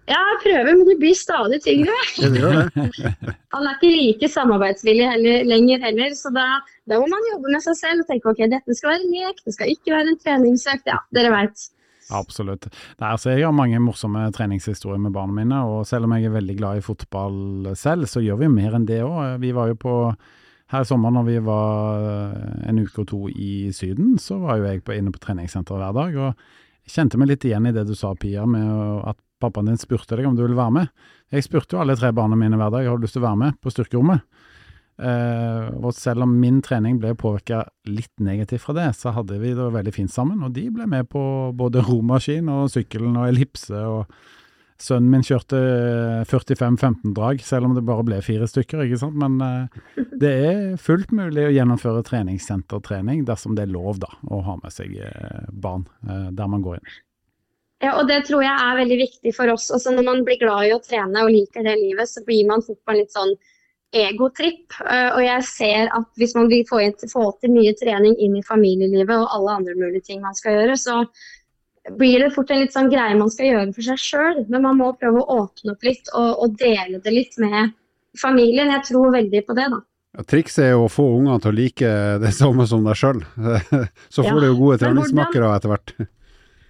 [0.06, 1.94] Ja, jeg prøver, men det blir stadig tyngre.
[3.56, 6.46] Han er ikke like samarbeidsvillig heller, lenger heller, så da,
[6.86, 9.42] da, må man jobbe med seg selv og tenke ok, dette skal være en lek,
[9.48, 10.92] det skal ikke være en treningsøkt.
[10.94, 11.66] Ja, dere veit.
[12.14, 12.68] Absolutt.
[13.02, 16.38] Nei, altså, jeg har mange morsomme treningshistorier med barna mine, og selv om jeg er
[16.38, 19.40] veldig glad i fotball selv, så gjør vi mer enn det òg.
[19.42, 19.96] Vi var jo på
[20.74, 24.70] her i sommer når vi var en uke og to i Syden, så var jo
[24.70, 26.16] jeg på, inne på treningssenteret hver dag.
[26.16, 28.66] og kjente meg litt igjen i det du sa, Pia, med
[29.10, 30.92] at pappaen din spurte deg om du ville være med.
[31.34, 33.42] Jeg spurte jo alle tre barna mine hver dag har du lyst til å være
[33.42, 34.24] med på styrkerommet.
[34.96, 39.52] Eh, og selv om min trening ble påvirka litt negativt fra det, så hadde vi
[39.58, 40.44] det veldig fint sammen.
[40.46, 41.22] Og de ble med på
[41.58, 43.76] både romaskin og sykkelen og ellipse.
[43.76, 44.06] og
[44.82, 45.60] Sønnen min kjørte
[46.28, 48.84] 45-15 drag, selv om det bare ble fire stykker.
[48.84, 49.16] ikke sant?
[49.22, 54.44] Men uh, det er fullt mulig å gjennomføre treningssentertrening dersom det er lov da, å
[54.44, 56.96] ha med seg uh, barn der man går inn.
[57.84, 59.68] Ja, og Det tror jeg er veldig viktig for oss.
[59.74, 62.64] Altså, når man blir glad i å trene og liker det livet, så blir man
[62.66, 63.36] fort på en litt sånn
[63.96, 64.76] egotripp.
[64.82, 68.38] Uh, og jeg ser at hvis man vil få, inn, få, til mye trening inn
[68.40, 71.02] i familielivet og alle andre mulige ting man skal gjøre, så
[71.94, 74.40] blir det fort en litt sånn greie man skal gjøre for seg sjøl.
[74.50, 77.76] Men man må prøve å åpne opp litt og, og, dele det litt med
[78.20, 78.74] familien.
[78.74, 79.82] Jeg tror veldig på det, da.
[80.16, 81.94] Ja, Trikset er jo å få ungene til å like
[82.24, 83.24] det samme som deg sjøl.
[84.14, 85.96] så får ja, du jo gode treningsmakkere etter hvert.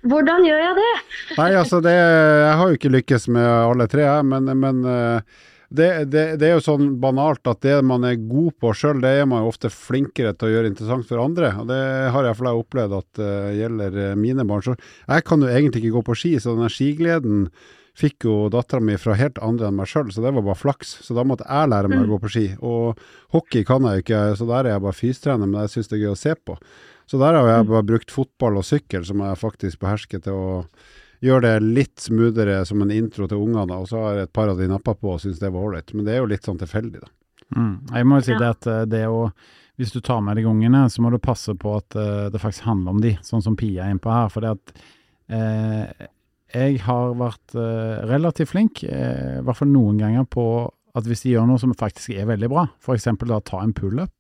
[0.05, 0.93] Hvordan gjør jeg det?
[1.39, 6.05] Nei, altså det, Jeg har jo ikke lykkes med alle tre, men, men eh, det,
[6.13, 9.29] det, det, er jo sånn banalt at det man er god på sjøl, det er
[9.29, 11.53] man jo ofte flinkere til å gjøre interessant for andre.
[11.61, 11.79] og Det
[12.13, 14.65] har jeg for deg opplevd at uh, gjelder eh, mine barn.
[14.65, 17.47] Så jeg kan jo egentlig ikke gå på ski, så den skigleden
[17.95, 20.97] fikk jo dattera mi fra helt andre enn meg sjøl, så det var bare flaks.
[21.05, 22.47] Så da måtte jeg lære meg å gå på ski.
[22.59, 22.99] Og
[23.33, 25.97] hockey kan jeg jo ikke, så der er jeg bare fystrener, men jeg syns det
[25.97, 26.57] er gøy å se på.
[27.09, 27.71] Så der har jeg mm.
[27.71, 30.47] bare brukt fotball og sykkel, som jeg faktisk behersker til å
[31.25, 33.81] gjøre det litt smoothere som en intro til ungene.
[33.81, 35.93] Og så har et par av de nappa på og syns det var ålreit.
[35.95, 37.13] Men det er jo litt sånn tilfeldig, da.
[37.55, 37.75] Mm.
[37.93, 39.27] Jeg må jo si det at eh, det å
[39.75, 42.67] hvis du tar med deg ungene, så må du passe på at uh, det faktisk
[42.69, 44.29] handler om de, sånn som Pia er innpå her.
[44.31, 44.71] For det at
[45.35, 46.05] eh,
[46.55, 50.45] jeg har vært eh, relativt flink, i hvert fall noen ganger, på
[50.95, 53.09] at hvis de gjør noe som faktisk er veldig bra, f.eks.
[53.25, 54.13] da ta en pullup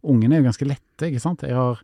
[0.00, 1.42] Ungene er jo ganske lette, ikke sant.
[1.44, 1.82] Jeg har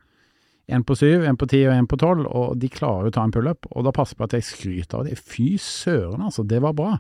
[0.67, 3.17] en på syv, en på ti og en på tolv, og de klarer jo å
[3.17, 3.69] ta en pullup.
[3.71, 5.19] Og da passer det på at jeg skryter av det.
[5.21, 6.97] Fy søren, altså, det var bra.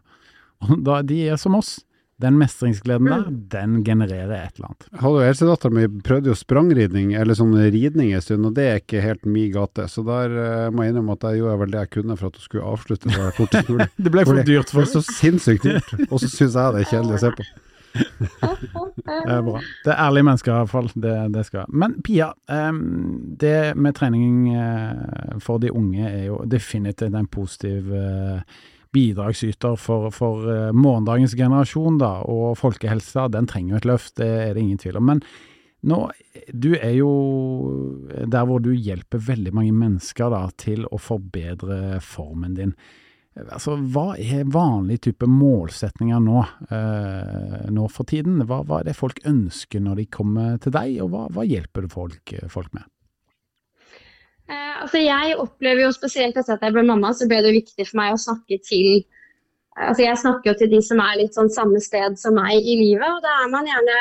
[0.64, 1.80] Og da, de er som oss.
[2.16, 3.40] Den mestringsgleden der, mm.
[3.52, 4.86] den genererer et eller annet.
[5.02, 9.02] Hallo, Eldstedattera mi prøvde jo sprangridning, eller sånn ridning en stund, og det er ikke
[9.04, 9.84] helt min gate.
[9.92, 12.40] Så der uh, må jeg innrømme at jeg gjorde vel det jeg kunne for at
[12.40, 13.88] hun skulle avslutte det fortest mulig.
[14.06, 14.94] det ble for dyrt for henne.
[14.94, 17.48] Så sinnssykt dyrt, og så syns jeg det er kjedelig å se på.
[19.06, 19.60] det er bra.
[19.84, 20.90] Det er ærlige mennesker, i hvert fall.
[20.94, 21.66] Det, det skal.
[21.72, 22.30] Men Pia,
[23.42, 28.62] det med trening eh, for de unge er jo definitivt en positiv eh,
[28.96, 32.14] bidragsyter for, for eh, morgendagens generasjon, da.
[32.28, 35.14] Og folkehelsa, den trenger jo et løft, det er det ingen tvil om.
[35.14, 35.26] Men
[35.86, 35.98] Nå,
[36.50, 37.10] du er jo
[38.26, 42.72] der hvor du hjelper veldig mange mennesker da, til å forbedre formen din.
[43.36, 48.40] Altså, Hva er vanlig type målsetninger nå, eh, nå for tiden?
[48.48, 51.84] Hva, hva, er det folk ønsker når de kommer til deg, og hva, hva hjelper
[51.84, 52.86] du folk, folk med?
[54.48, 57.88] Eh, altså jeg opplever jo spesielt etter at jeg ble mamma, så ble det viktig
[57.90, 59.04] for meg å snakke til
[59.76, 62.78] Altså jeg snakker jo til de som er litt sånn samme sted som meg i
[62.80, 63.04] livet.
[63.04, 63.96] Og da er man gjerne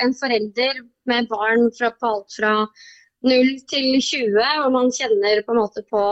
[0.00, 0.78] en forelder
[1.10, 2.52] med barn fra, på alt fra
[3.28, 6.04] 0 til 20, og man kjenner på en måte på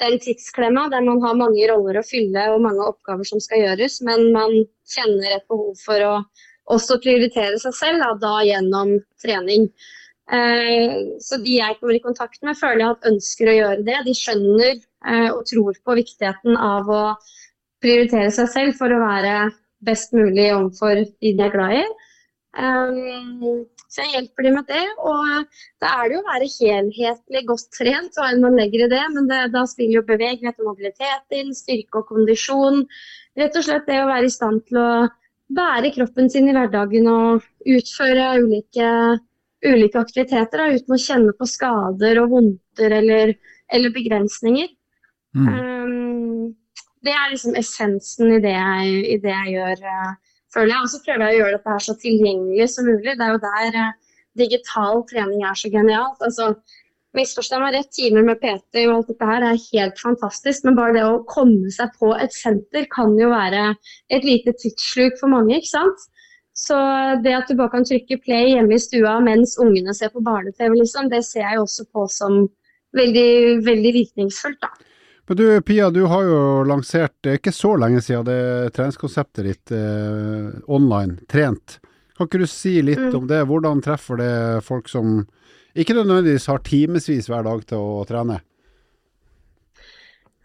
[0.00, 4.00] den tidsklemma der man har mange roller å fylle og mange oppgaver som skal gjøres,
[4.06, 4.54] men man
[4.90, 6.14] kjenner et behov for å
[6.70, 9.66] også prioritere seg selv, da, da gjennom trening.
[10.30, 13.96] Eh, så de jeg kommer i kontakt med, føler jeg at ønsker å gjøre det.
[14.06, 17.02] De skjønner eh, og tror på viktigheten av å
[17.82, 19.50] prioritere seg selv for å være
[19.86, 21.84] best mulig overfor de de er glad i.
[22.58, 24.82] Um, så jeg hjelper dem med det.
[25.06, 25.46] Og
[25.82, 29.02] da er det jo å være helhetlig godt trent, hva enn man legger i det.
[29.14, 32.84] Men det, da spiller jo bevegelighet og mobilitet inn, styrke og kondisjon.
[33.38, 34.90] Rett og slett det å være i stand til å
[35.50, 38.90] bære kroppen sin i hverdagen og utføre ulike,
[39.66, 43.34] ulike aktiviteter da, uten å kjenne på skader og vondter eller,
[43.74, 44.70] eller begrensninger.
[45.34, 45.48] Mm.
[45.50, 46.46] Um,
[47.06, 50.84] det er liksom essensen i det jeg, i det jeg gjør, uh, føler jeg.
[50.84, 53.16] Og så prøver jeg å gjøre dette her så tilgjengelig som mulig.
[53.16, 53.96] Det er jo der uh,
[54.40, 56.22] digital trening er så genialt.
[56.26, 56.52] Altså,
[57.18, 60.94] Misforstå meg rett, timer med PT og alt dette her er helt fantastisk, men bare
[60.94, 63.64] det å komme seg på et senter kan jo være
[64.14, 66.04] et lite tidssluk for mange, ikke sant.
[66.54, 66.76] Så
[67.24, 70.76] det at du bare kan trykke play hjemme i stua mens ungene ser på barne-TV,
[70.84, 72.44] liksom, det ser jeg også på som
[72.94, 74.70] veldig, veldig virkningsfullt, da.
[75.30, 79.46] Men du Pia, du har jo lansert, det er ikke så lenge siden, det treningskonseptet
[79.46, 81.76] ditt eh, online, Trent.
[82.18, 83.14] Kan ikke du si litt mm.
[83.14, 83.44] om det?
[83.46, 84.32] Hvordan treffer det
[84.66, 85.20] folk som
[85.78, 88.40] ikke nødvendigvis har timevis hver dag til å trene?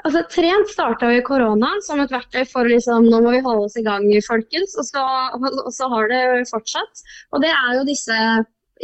[0.05, 3.81] Altså, Trent starta i korona som et verktøy for liksom, nå må vi holde oss
[3.81, 4.77] i gang, folkens.
[4.77, 5.01] Og så,
[5.41, 7.07] og så har det fortsatt.
[7.33, 8.25] Og det er jo disse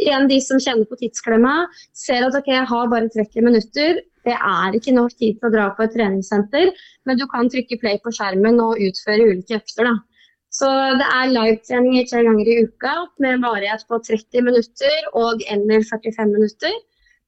[0.02, 1.60] igjen de som kjenner på tidsklemma,
[1.94, 4.08] ser at ok, jeg har bare 30 minutter.
[4.26, 6.72] Det er ikke nok tid til å dra på et treningssenter,
[7.06, 9.90] men du kan trykke play på skjermen og utføre ulike økter.
[9.90, 9.96] da.
[10.52, 10.68] Så
[11.00, 16.34] det er livetreninger tre ganger i uka med varighet på 30 minutter og eller 45
[16.34, 16.74] minutter.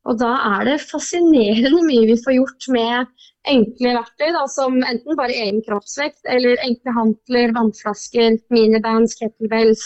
[0.04, 3.12] Og da er det fascinerende mye vi får gjort med
[3.48, 9.84] enkle verktøy, da, som enten bare egen kroppsvekt, eller enkle hantler, vannflasker, minibands, kettlebells.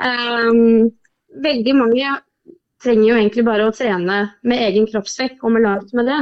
[0.00, 0.90] Um,
[1.44, 2.12] veldig mange
[2.82, 6.20] trenger jo egentlig bare å trene med egen kroppsvekt, komme langt med det.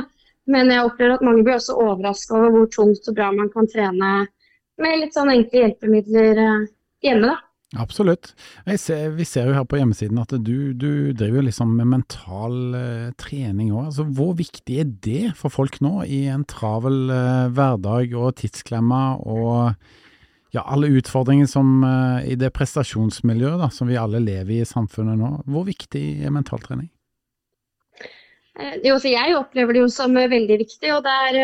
[0.48, 3.68] Men jeg opplever at mange blir også overraska over hvor tungt og bra man kan
[3.68, 4.12] trene
[4.78, 6.66] med litt sånn enkle hjelpemidler eh,
[7.04, 7.36] hjemme, da.
[7.76, 8.30] Absolutt.
[8.80, 13.08] Ser, vi ser jo her på hjemmesiden at du, du driver liksom med mental eh,
[13.20, 13.90] trening òg.
[13.90, 19.02] Altså, hvor viktig er det for folk nå i en travel eh, hverdag og tidsklemma
[19.20, 19.74] og
[20.54, 24.68] ja, alle utfordringer som uh, i det prestasjonsmiljøet da, som vi alle lever i i
[24.68, 25.32] samfunnet nå.
[25.48, 26.88] Hvor viktig er mentaltrening?
[28.58, 30.92] Eh, jo, jeg opplever det jo som veldig viktig.
[30.96, 31.40] og Der,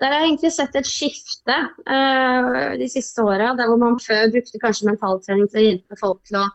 [0.00, 3.52] der har jeg egentlig sett et skifte uh, de siste åra.
[3.58, 6.48] Der hvor man før brukte kanskje mentaltrening til å hjelpe folk til å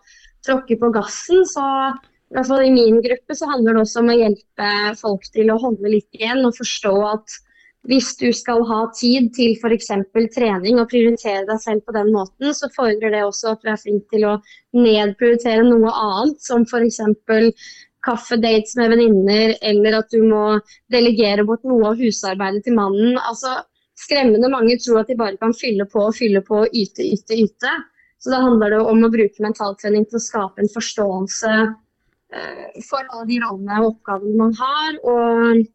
[0.47, 1.45] tråkke på gassen.
[1.47, 1.65] så
[2.29, 5.49] i hvert fall i min gruppe så handler det også om å hjelpe folk til
[5.49, 7.39] å holde litt igjen og forstå at
[7.87, 9.91] hvis du skal ha tid til f.eks.
[10.35, 13.79] trening og prioritere deg selv på den måten, så fordrer det også at du er
[13.79, 14.33] flink til å
[14.75, 16.99] nedprioritere noe annet, som f.eks.
[18.05, 20.59] kaffedates med venninner, eller at du må
[20.91, 23.15] delegere bort noe av husarbeidet til mannen.
[23.23, 23.61] Altså,
[23.99, 27.35] Skremmende mange tror at de bare kan fylle på og fylle på og yte, yte,
[27.35, 27.71] yte.
[28.19, 33.03] Så da handler det om å bruke mentaltrening til å skape en forståelse uh, for
[33.03, 35.01] alle de rollene og oppgavene man har.
[35.03, 35.65] og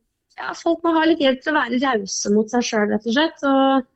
[0.41, 3.17] ja, folk må ha litt hjelp til å være rause mot seg sjøl, rett og
[3.17, 3.45] slett.
[3.49, 3.91] Og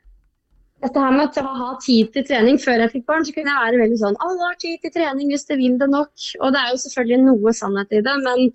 [0.84, 3.64] dette her med å ha tid til trening før jeg fikk barn, så kunne jeg
[3.64, 6.12] være veldig sånn Alle har tid til trening hvis de vil det nok.
[6.38, 8.52] Og det er jo selvfølgelig noe sannhet i det, men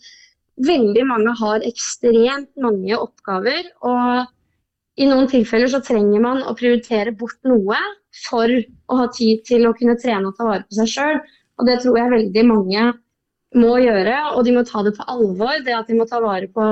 [0.70, 3.68] veldig mange har ekstremt mange oppgaver.
[3.84, 7.80] Og i noen tilfeller så trenger man å prioritere bort noe
[8.30, 11.24] for å ha tid til å kunne trene og ta vare på seg sjøl.
[11.60, 12.92] Og det tror jeg veldig mange
[13.60, 15.60] må gjøre, og de må ta det på alvor.
[15.66, 16.64] Det at de må ta vare på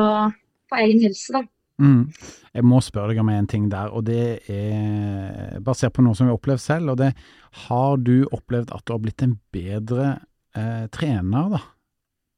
[0.72, 1.34] på egen helse.
[1.36, 1.44] da.
[1.82, 2.02] Mm.
[2.54, 6.28] Jeg må spørre deg om en ting der, og det er basert på noe som
[6.28, 6.94] vi har opplevd selv.
[6.94, 7.14] og det
[7.68, 10.10] Har du opplevd at du har blitt en bedre
[10.56, 11.62] eh, trener, da?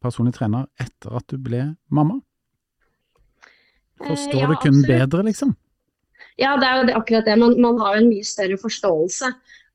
[0.04, 2.20] Personlig trener, etter at du ble mamma?
[4.04, 4.88] Forstår eh, ja, du kun absolutt.
[4.92, 5.54] bedre, liksom?
[6.40, 7.38] Ja, det er jo akkurat det.
[7.40, 9.30] Man, man har en mye større forståelse.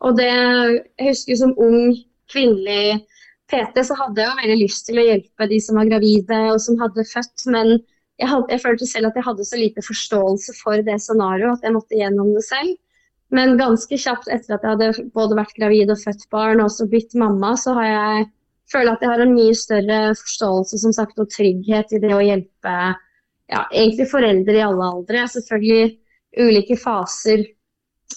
[0.07, 1.95] Og det Jeg husker som ung
[2.31, 3.03] kvinnelig
[3.49, 6.61] PT så hadde jeg jo veldig lyst til å hjelpe de som var gravide og
[6.61, 7.79] som hadde født, men
[8.19, 11.69] jeg, hadde, jeg følte selv at jeg hadde så lite forståelse for det scenarioet at
[11.69, 12.75] jeg måtte gjennom det selv.
[13.35, 16.89] Men ganske kjapt etter at jeg hadde både vært gravid og født barn og også
[16.89, 18.29] blitt mamma, så har jeg
[18.73, 22.25] føler at jeg har en mye større forståelse som sagt, og trygghet i det å
[22.25, 25.25] hjelpe ja, egentlig foreldre i alle aldre.
[25.33, 25.97] Selvfølgelig
[26.39, 27.45] ulike faser,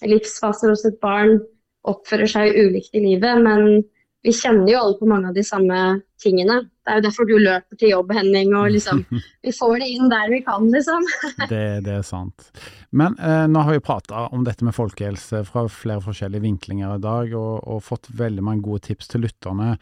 [0.03, 1.39] livsfaser hos et barn
[1.87, 3.83] oppfører seg ulikt i livet, men
[4.21, 5.77] vi kjenner jo alle på mange av de samme
[6.21, 6.59] tingene.
[6.85, 9.01] Det er jo derfor du løper til jobb, Henning, og liksom
[9.45, 11.07] Vi får det inn der vi kan, liksom.
[11.51, 12.51] det, det, er sant.
[12.93, 17.03] Men eh, nå har vi prata om dette med folkehelse fra flere forskjellige vinklinger i
[17.03, 19.73] dag, og, og fått veldig mange gode tips til lytterne.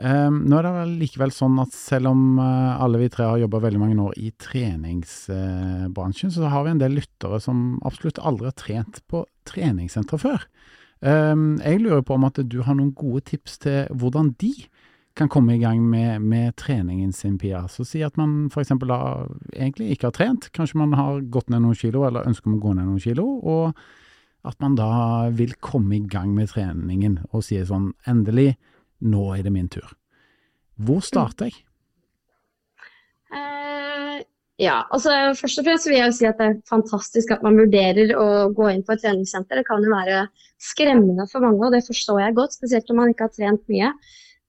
[0.00, 3.42] Eh, nå er det vel likevel sånn at selv om eh, alle vi tre har
[3.44, 8.48] jobba veldig mange år i treningsbransjen, så har vi en del lyttere som absolutt aldri
[8.48, 10.48] har trent på treningssenter før.
[11.00, 14.52] Um, jeg lurer på om at du har noen gode tips til hvordan de
[15.14, 17.64] kan komme i gang med, med treningen sin, Pia.
[17.70, 18.72] Så si at man f.eks.
[18.74, 22.74] egentlig ikke har trent, kanskje man har gått ned noen kilo eller ønsker å gå
[22.74, 23.76] ned noen kilo, og
[24.44, 28.56] at man da vil komme i gang med treningen og si sånn endelig
[29.04, 29.94] nå er det min tur.
[30.82, 31.62] Hvor starter jeg?
[34.62, 38.12] Ja, altså Først og fremst vil jeg si at det er fantastisk at man vurderer
[38.14, 39.58] å gå inn på et treningssenter.
[39.58, 40.26] Det kan jo være
[40.62, 43.90] skremmende for mange, og det forstår jeg godt, spesielt om man ikke har trent mye.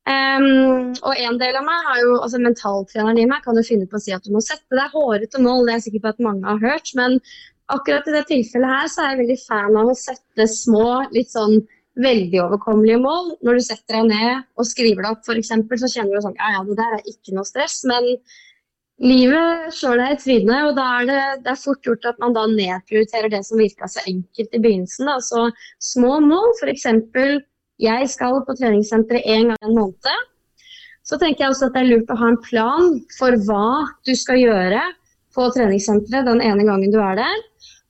[0.06, 3.90] Um, og en del av meg har jo, altså Mentaltreneren i meg kan jo finne
[3.90, 6.12] på å si at du må sette deg hårete mål, det er jeg sikker på
[6.14, 6.94] at mange har hørt.
[7.00, 7.18] Men
[7.74, 10.86] akkurat i det tilfellet her så er jeg veldig fan av å sette små,
[11.18, 11.58] litt sånn
[12.06, 13.34] veldig overkommelige mål.
[13.48, 16.60] Når du setter deg ned og skriver det opp f.eks., så kjenner du sånn ja
[16.60, 17.82] ja, det der er ikke noe stress.
[17.90, 18.06] Men
[19.04, 22.46] livet slår er trynet, og da er det, det er fort gjort at man da
[22.52, 25.10] nedprioriterer det som virka så enkelt i begynnelsen.
[25.10, 25.18] Da.
[25.20, 25.50] Så
[25.94, 26.88] små mål, f.eks.
[27.84, 30.30] jeg skal på treningssenteret én gang en måned.
[31.06, 33.68] Så tenker jeg også at det er lurt å ha en plan for hva
[34.08, 34.82] du skal gjøre
[35.36, 37.44] på treningssenteret den ene gangen du er der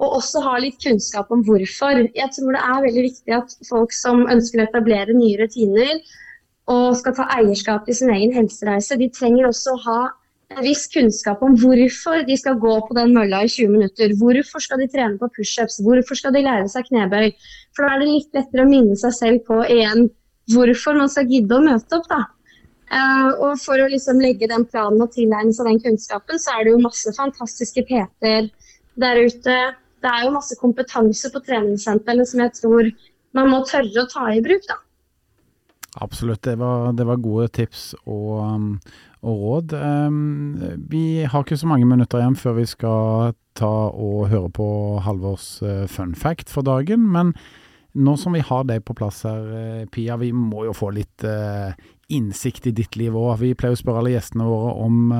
[0.03, 2.01] og også ha litt kunnskap om hvorfor.
[2.17, 5.93] Jeg tror det er veldig viktig at folk som ønsker å etablere nye rutiner
[6.71, 9.99] og skal ta eierskap til sin egen helsereise, de trenger også å ha
[10.53, 14.13] en viss kunnskap om hvorfor de skal gå på den mølla i 20 minutter.
[14.19, 15.79] Hvorfor skal de trene på pushups?
[15.85, 17.31] Hvorfor skal de lære seg knebøy?
[17.75, 20.09] For da er det litt lettere å minne seg selv på igjen
[20.53, 22.09] hvorfor man skal gidde å møte opp.
[22.11, 22.21] da.
[22.93, 26.65] Uh, og For å liksom legge den planen og tilegne seg den kunnskapen, så er
[26.65, 28.51] det jo masse fantastiske PT-er
[29.01, 29.57] der ute
[30.05, 32.89] det er jo masse kompetanse på treningssentrene som jeg tror
[33.35, 34.67] man må tørre å ta i bruk.
[34.69, 34.77] da.
[36.05, 38.69] Absolutt, det var, det var gode tips og, um,
[39.25, 39.73] og råd.
[40.91, 44.67] Vi har ikke så mange minutter igjen før vi skal ta og høre på
[45.05, 47.07] Halvors uh, fun fact for dagen.
[47.11, 47.33] Men
[47.95, 51.25] nå som vi har deg på plass her, uh, Pia, vi må jo få litt
[51.25, 51.71] uh,
[52.11, 53.39] innsikt i ditt liv òg.
[53.41, 55.13] Vi pleier å spørre alle gjestene våre om,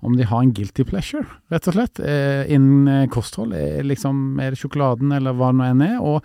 [0.00, 3.52] om de har en guilty pleasure, rett og slett, eh, innen eh, kosthold.
[3.84, 5.98] Liksom, er det sjokoladen eller hva det nå enn er?
[6.00, 6.24] Og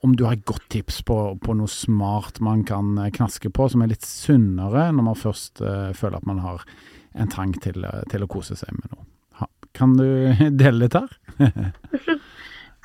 [0.00, 3.68] om du har et godt tips på, på, noe smart man kan eh, knaske på,
[3.68, 6.64] som er litt sunnere når man først uh, føler at man har
[7.20, 9.04] en trang til, til, å kose seg med noe.
[9.40, 10.06] Ha, kan du
[10.62, 11.10] dele litt her?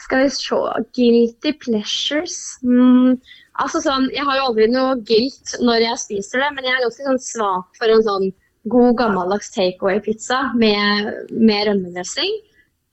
[0.05, 0.57] Skal vi se
[0.97, 2.37] Guilty pleasures.
[2.65, 3.15] Mm,
[3.63, 6.83] altså sånn, Jeg har jo aldri noe guilt når jeg spiser det, men jeg er
[6.83, 8.27] ganske sånn svak for en sånn
[8.73, 12.35] god gammeldags takeaway-pizza med, med rømmedressing.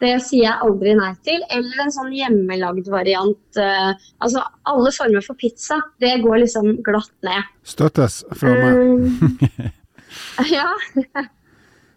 [0.02, 1.42] Det sier jeg aldri nei til.
[1.54, 3.42] Eller en sånn hjemmelagd variant.
[3.58, 3.92] Uh,
[4.24, 5.78] altså alle former for pizza.
[6.02, 7.52] Det går liksom glatt ned.
[7.68, 8.80] Støttes fra meg.
[8.80, 9.70] Um,
[10.56, 10.66] ja.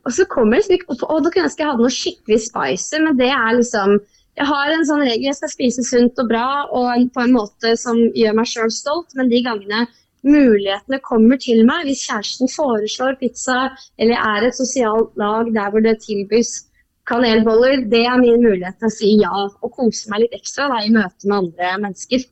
[0.06, 3.02] og så kommer det opp, og da kunne jeg ønske jeg hadde noe skikkelig spicy,
[3.02, 3.98] men det er liksom
[4.36, 7.70] Jeg har en sånn regel, jeg skal spise sunt og bra og på en måte
[7.80, 9.86] som gjør meg sjøl stolt, men de gangene
[10.28, 13.70] mulighetene kommer til meg hvis kjæresten foreslår pizza
[14.02, 16.66] eller er et sosialt lag der hvor det tilbys
[17.10, 17.86] kanelboller.
[17.92, 20.94] Det er min mulighet til å si ja og kose meg litt ekstra da, i
[20.94, 22.26] møte med andre mennesker.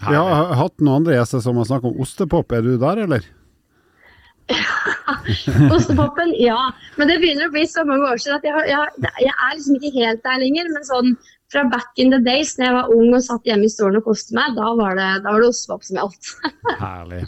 [0.00, 2.54] Vi har hatt noen andre gjester som har snakket om ostepop.
[2.56, 3.26] Er du der, eller?
[5.74, 6.58] Ostepopen, ja.
[6.96, 9.76] Men det begynner å bli så mange år siden at jeg, jeg, jeg er liksom
[9.78, 10.72] ikke helt der lenger.
[10.74, 11.12] Men sånn
[11.52, 14.06] fra back in the days, da jeg var ung og satt hjemme i stolen og
[14.06, 16.30] koste meg, da var det, da var det ostepop som gjaldt.
[16.80, 17.20] Herlig.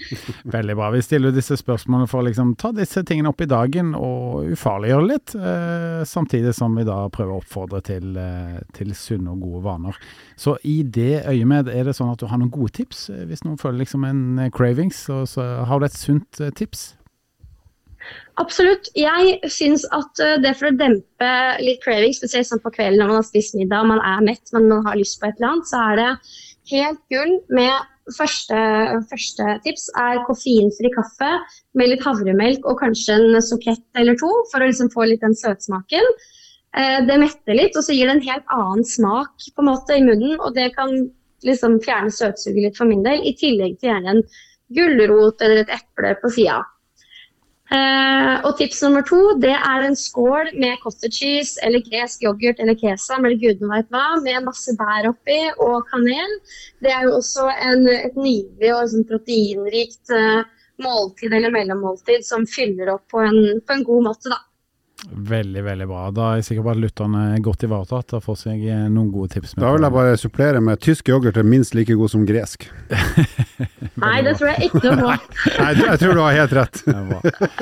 [0.54, 0.90] Veldig bra.
[0.94, 5.08] Vi stiller disse spørsmålene for å liksom ta disse tingene opp i dagen og ufarliggjøre
[5.08, 9.64] litt, eh, samtidig som vi da prøver å oppfordre til, eh, til sunne og gode
[9.66, 10.00] vaner.
[10.38, 13.08] Så i det øyemed, er det sånn at du har noen gode tips?
[13.26, 16.92] Hvis noen føler liksom en cravings, så, så har du et sunt eh, tips?
[18.40, 18.88] Absolutt.
[18.96, 21.30] Jeg syns at eh, det for å dempe
[21.60, 24.44] litt craving, spesielt sånn på kvelden når man har spist middag og man er mett,
[24.54, 26.10] men man har lyst på et eller annet, så er det
[26.72, 28.58] helt gull med første,
[29.10, 31.32] første tips er koffeinfri kaffe
[31.78, 35.36] med litt havremelk og kanskje en sokett eller to, for å liksom få litt den
[35.38, 36.08] søtsmaken.
[36.72, 39.98] Eh, det metter litt, og så gir det en helt annen smak på en måte
[39.98, 40.38] i munnen.
[40.40, 40.94] Og det kan
[41.46, 44.22] liksom fjerne søtsuget litt for min del, i tillegg til gjerne en
[44.72, 46.62] gulrot eller et eple på sida.
[47.72, 52.60] Eh, og tips nummer to det er en skål med cottage cheese eller gresk yoghurt
[52.60, 56.34] eller kesam eller gudene veit hva, med masse bær oppi og kanel.
[56.84, 60.42] Det er jo også en, et nydelig og sånn proteinrikt eh,
[60.84, 64.42] måltid eller mellommåltid som fyller opp på en, på en god måte, da.
[65.10, 66.02] Veldig, veldig bra.
[66.14, 69.10] Da er jeg sikker på at lytterne er godt ivaretatt og får seg eh, noen
[69.10, 69.56] gode tips.
[69.58, 72.68] Da vil jeg bare supplere med tysk yoghurt er minst like god som gresk.
[74.02, 75.34] Nei, det tror jeg ikke noe på.
[75.58, 76.80] Nei, jeg tror du har helt rett.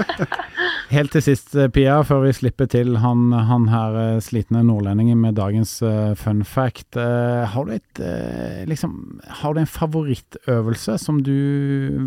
[0.97, 5.21] helt til sist, eh, Pia, før vi slipper til han, han her eh, slitne nordlendingen
[5.25, 6.93] med dagens uh, fun fact.
[6.99, 8.99] Uh, har, du et, uh, liksom,
[9.41, 11.37] har du en favorittøvelse som du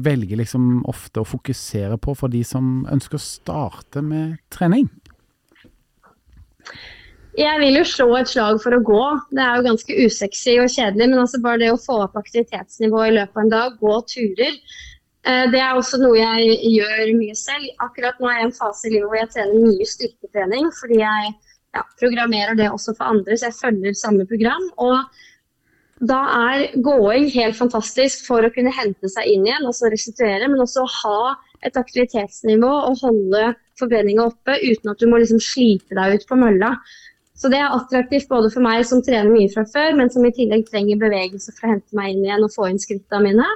[0.05, 4.91] velger liksom ofte å fokusere på for de som ønsker å starte med trening?
[7.37, 9.03] Jeg vil jo slå et slag for å gå.
[9.33, 13.09] Det er jo ganske usexy og kjedelig, men altså bare det å få opp aktivitetsnivået
[13.09, 14.59] i løpet av en dag, gå turer,
[15.25, 17.71] eh, det er også noe jeg gjør mye selv.
[17.81, 21.01] Akkurat nå er jeg i en fase i livet hvor jeg trener mye styrketrening, fordi
[21.01, 21.33] jeg
[21.73, 24.69] ja, programmerer det også for andre, så jeg følger samme program.
[24.77, 26.19] Og da
[26.51, 30.85] er gåing helt fantastisk for å kunne hente seg inn igjen, altså restituere, men også
[30.99, 31.33] ha
[31.67, 36.37] et aktivitetsnivå og holde forbrenninga oppe uten at du må liksom slite deg ut på
[36.39, 36.75] mølla.
[37.33, 40.31] Så det er attraktivt både for meg som trener mye fra før, men som i
[40.35, 43.47] tillegg trenger bevegelse for å hente meg inn igjen og få inn skrittene mine.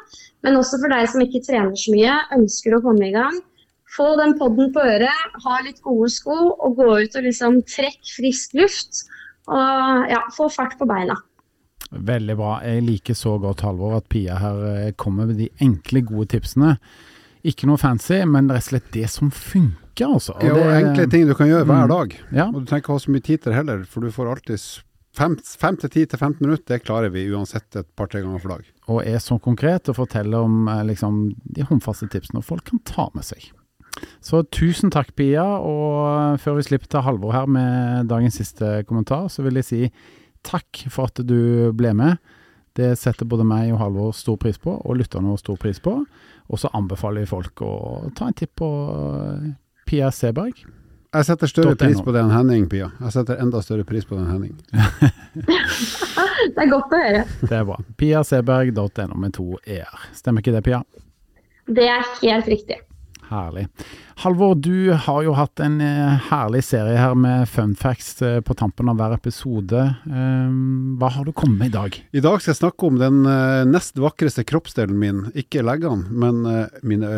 [0.44, 3.38] Men også for deg som ikke trener så mye, ønsker å komme i gang.
[3.96, 8.02] Få den podden på øret, ha litt gode sko og gå ut og liksom trekk
[8.18, 9.06] frisk luft.
[9.48, 11.16] Og ja, få fart på beina.
[11.92, 12.58] Veldig bra.
[12.68, 16.76] Jeg liker så godt, Halvor, at Pia her eh, kommer med de enkle, gode tipsene.
[17.48, 20.36] Ikke noe fancy, men rett og slett det som funker altså.
[20.38, 21.94] Og ja, og det, enkle ting du kan gjøre hver mm.
[21.94, 22.18] dag.
[22.36, 22.50] Ja.
[22.52, 24.68] Og du trenger ikke ha så mye tid til det heller, for du får alltid
[25.18, 25.38] 5
[25.82, 28.68] til 10 til 15 minutter, det klarer vi uansett et par-tre ganger for dag.
[28.94, 31.24] Og er så konkret og forteller om eh, liksom,
[31.58, 33.50] de håndfaste tipsene folk kan ta med seg.
[34.22, 35.46] Så tusen takk, Pia.
[35.58, 39.70] Og eh, før vi slipper til Halvor her med dagens siste kommentar, så vil jeg
[39.70, 39.82] si
[40.46, 42.22] takk for at du ble med.
[42.78, 45.96] Det setter både meg og Halvor stor pris på, og lytterne stor pris på.
[46.48, 47.72] Og så anbefaler vi folk å
[48.16, 49.48] ta en titt på eh,
[49.90, 50.62] Pia Seberg.
[51.18, 52.92] Jeg setter større pris på det enn Henning, Pia.
[53.02, 54.56] Jeg setter enda større pris på det enn Henning.
[56.54, 57.24] det er godt å høre.
[57.50, 57.80] Det er bra.
[57.98, 60.08] Piaseberg.no med to e-er.
[60.18, 60.84] Stemmer ikke det, Pia?
[61.68, 62.78] Det er helt riktig.
[63.28, 63.68] Herlig.
[64.24, 68.56] Halvor, du har jo hatt en eh, herlig serie her med fun facts eh, på
[68.56, 69.82] tampen av hver episode.
[70.08, 71.98] Ehm, hva har du kommet med i dag?
[72.16, 75.26] I dag skal jeg snakke om den eh, nest vakreste kroppsdelen min.
[75.36, 76.40] Ikke leggene, men
[76.88, 77.12] mine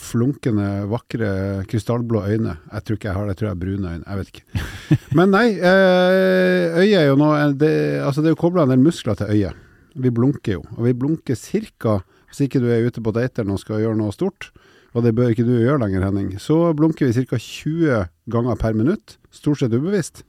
[0.00, 1.32] flunkende, vakre,
[1.68, 2.54] krystallblå øyne.
[2.70, 4.06] Jeg tror ikke jeg har det, jeg tror jeg har brune øyne.
[4.06, 4.62] Jeg vet ikke.
[5.18, 9.18] Men nei, øyet er jo noe det, Altså, det er jo kobla en del muskler
[9.18, 9.66] til øyet.
[10.00, 10.64] Vi blunker jo.
[10.78, 11.98] Og vi blunker ca.
[12.30, 14.48] Hvis ikke du er ute på dateren og skal gjøre noe stort,
[14.94, 17.38] og det bør ikke du gjøre lenger, Henning, så blunker vi ca.
[17.38, 19.18] 20 ganger per minutt.
[19.34, 20.24] Stort sett ubevisst.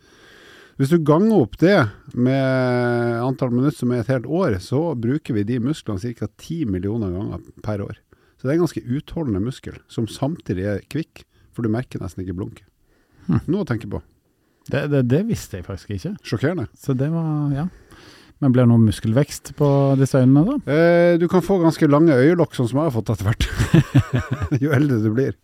[0.78, 1.78] Hvis du ganger opp det
[2.18, 6.30] med antall minutter som er et helt år, så bruker vi de musklene ca.
[6.30, 7.99] 10 millioner ganger per år.
[8.38, 12.24] Så det er en ganske utholdende muskel, som samtidig er kvikk, for du merker nesten
[12.24, 12.66] ikke blunket.
[13.28, 13.43] Hm.
[13.45, 14.01] Noe å tenke på.
[14.72, 16.16] Det, det, det, visste jeg faktisk ikke.
[16.26, 16.66] Sjokkerende.
[16.78, 17.68] Så det var, ja.
[18.41, 19.67] Men blir det noe muskelvekst på
[19.99, 20.73] disse øynene, da?
[20.73, 23.45] Eh, du kan få ganske lange øyelokk, sånn som jeg har fått etter hvert.
[24.63, 25.35] jo eldre du blir.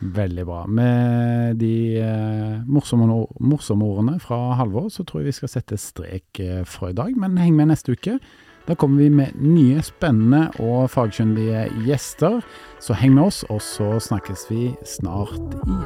[0.00, 0.60] Veldig bra.
[0.70, 3.08] Med de eh, morsomme,
[3.42, 7.18] morsomme, ordene fra Halvor, så tror jeg vi skal sette strek eh, for i dag.
[7.18, 8.20] Men heng med neste uke.
[8.68, 12.38] Da kommer vi med nye, spennende og fagkyndige gjester.
[12.78, 15.34] Så heng med oss, og så snakkes vi snart
[15.66, 15.82] igjen.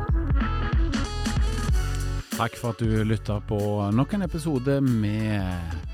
[2.35, 3.57] Takk for at du lytta på
[3.95, 5.94] nok en episode med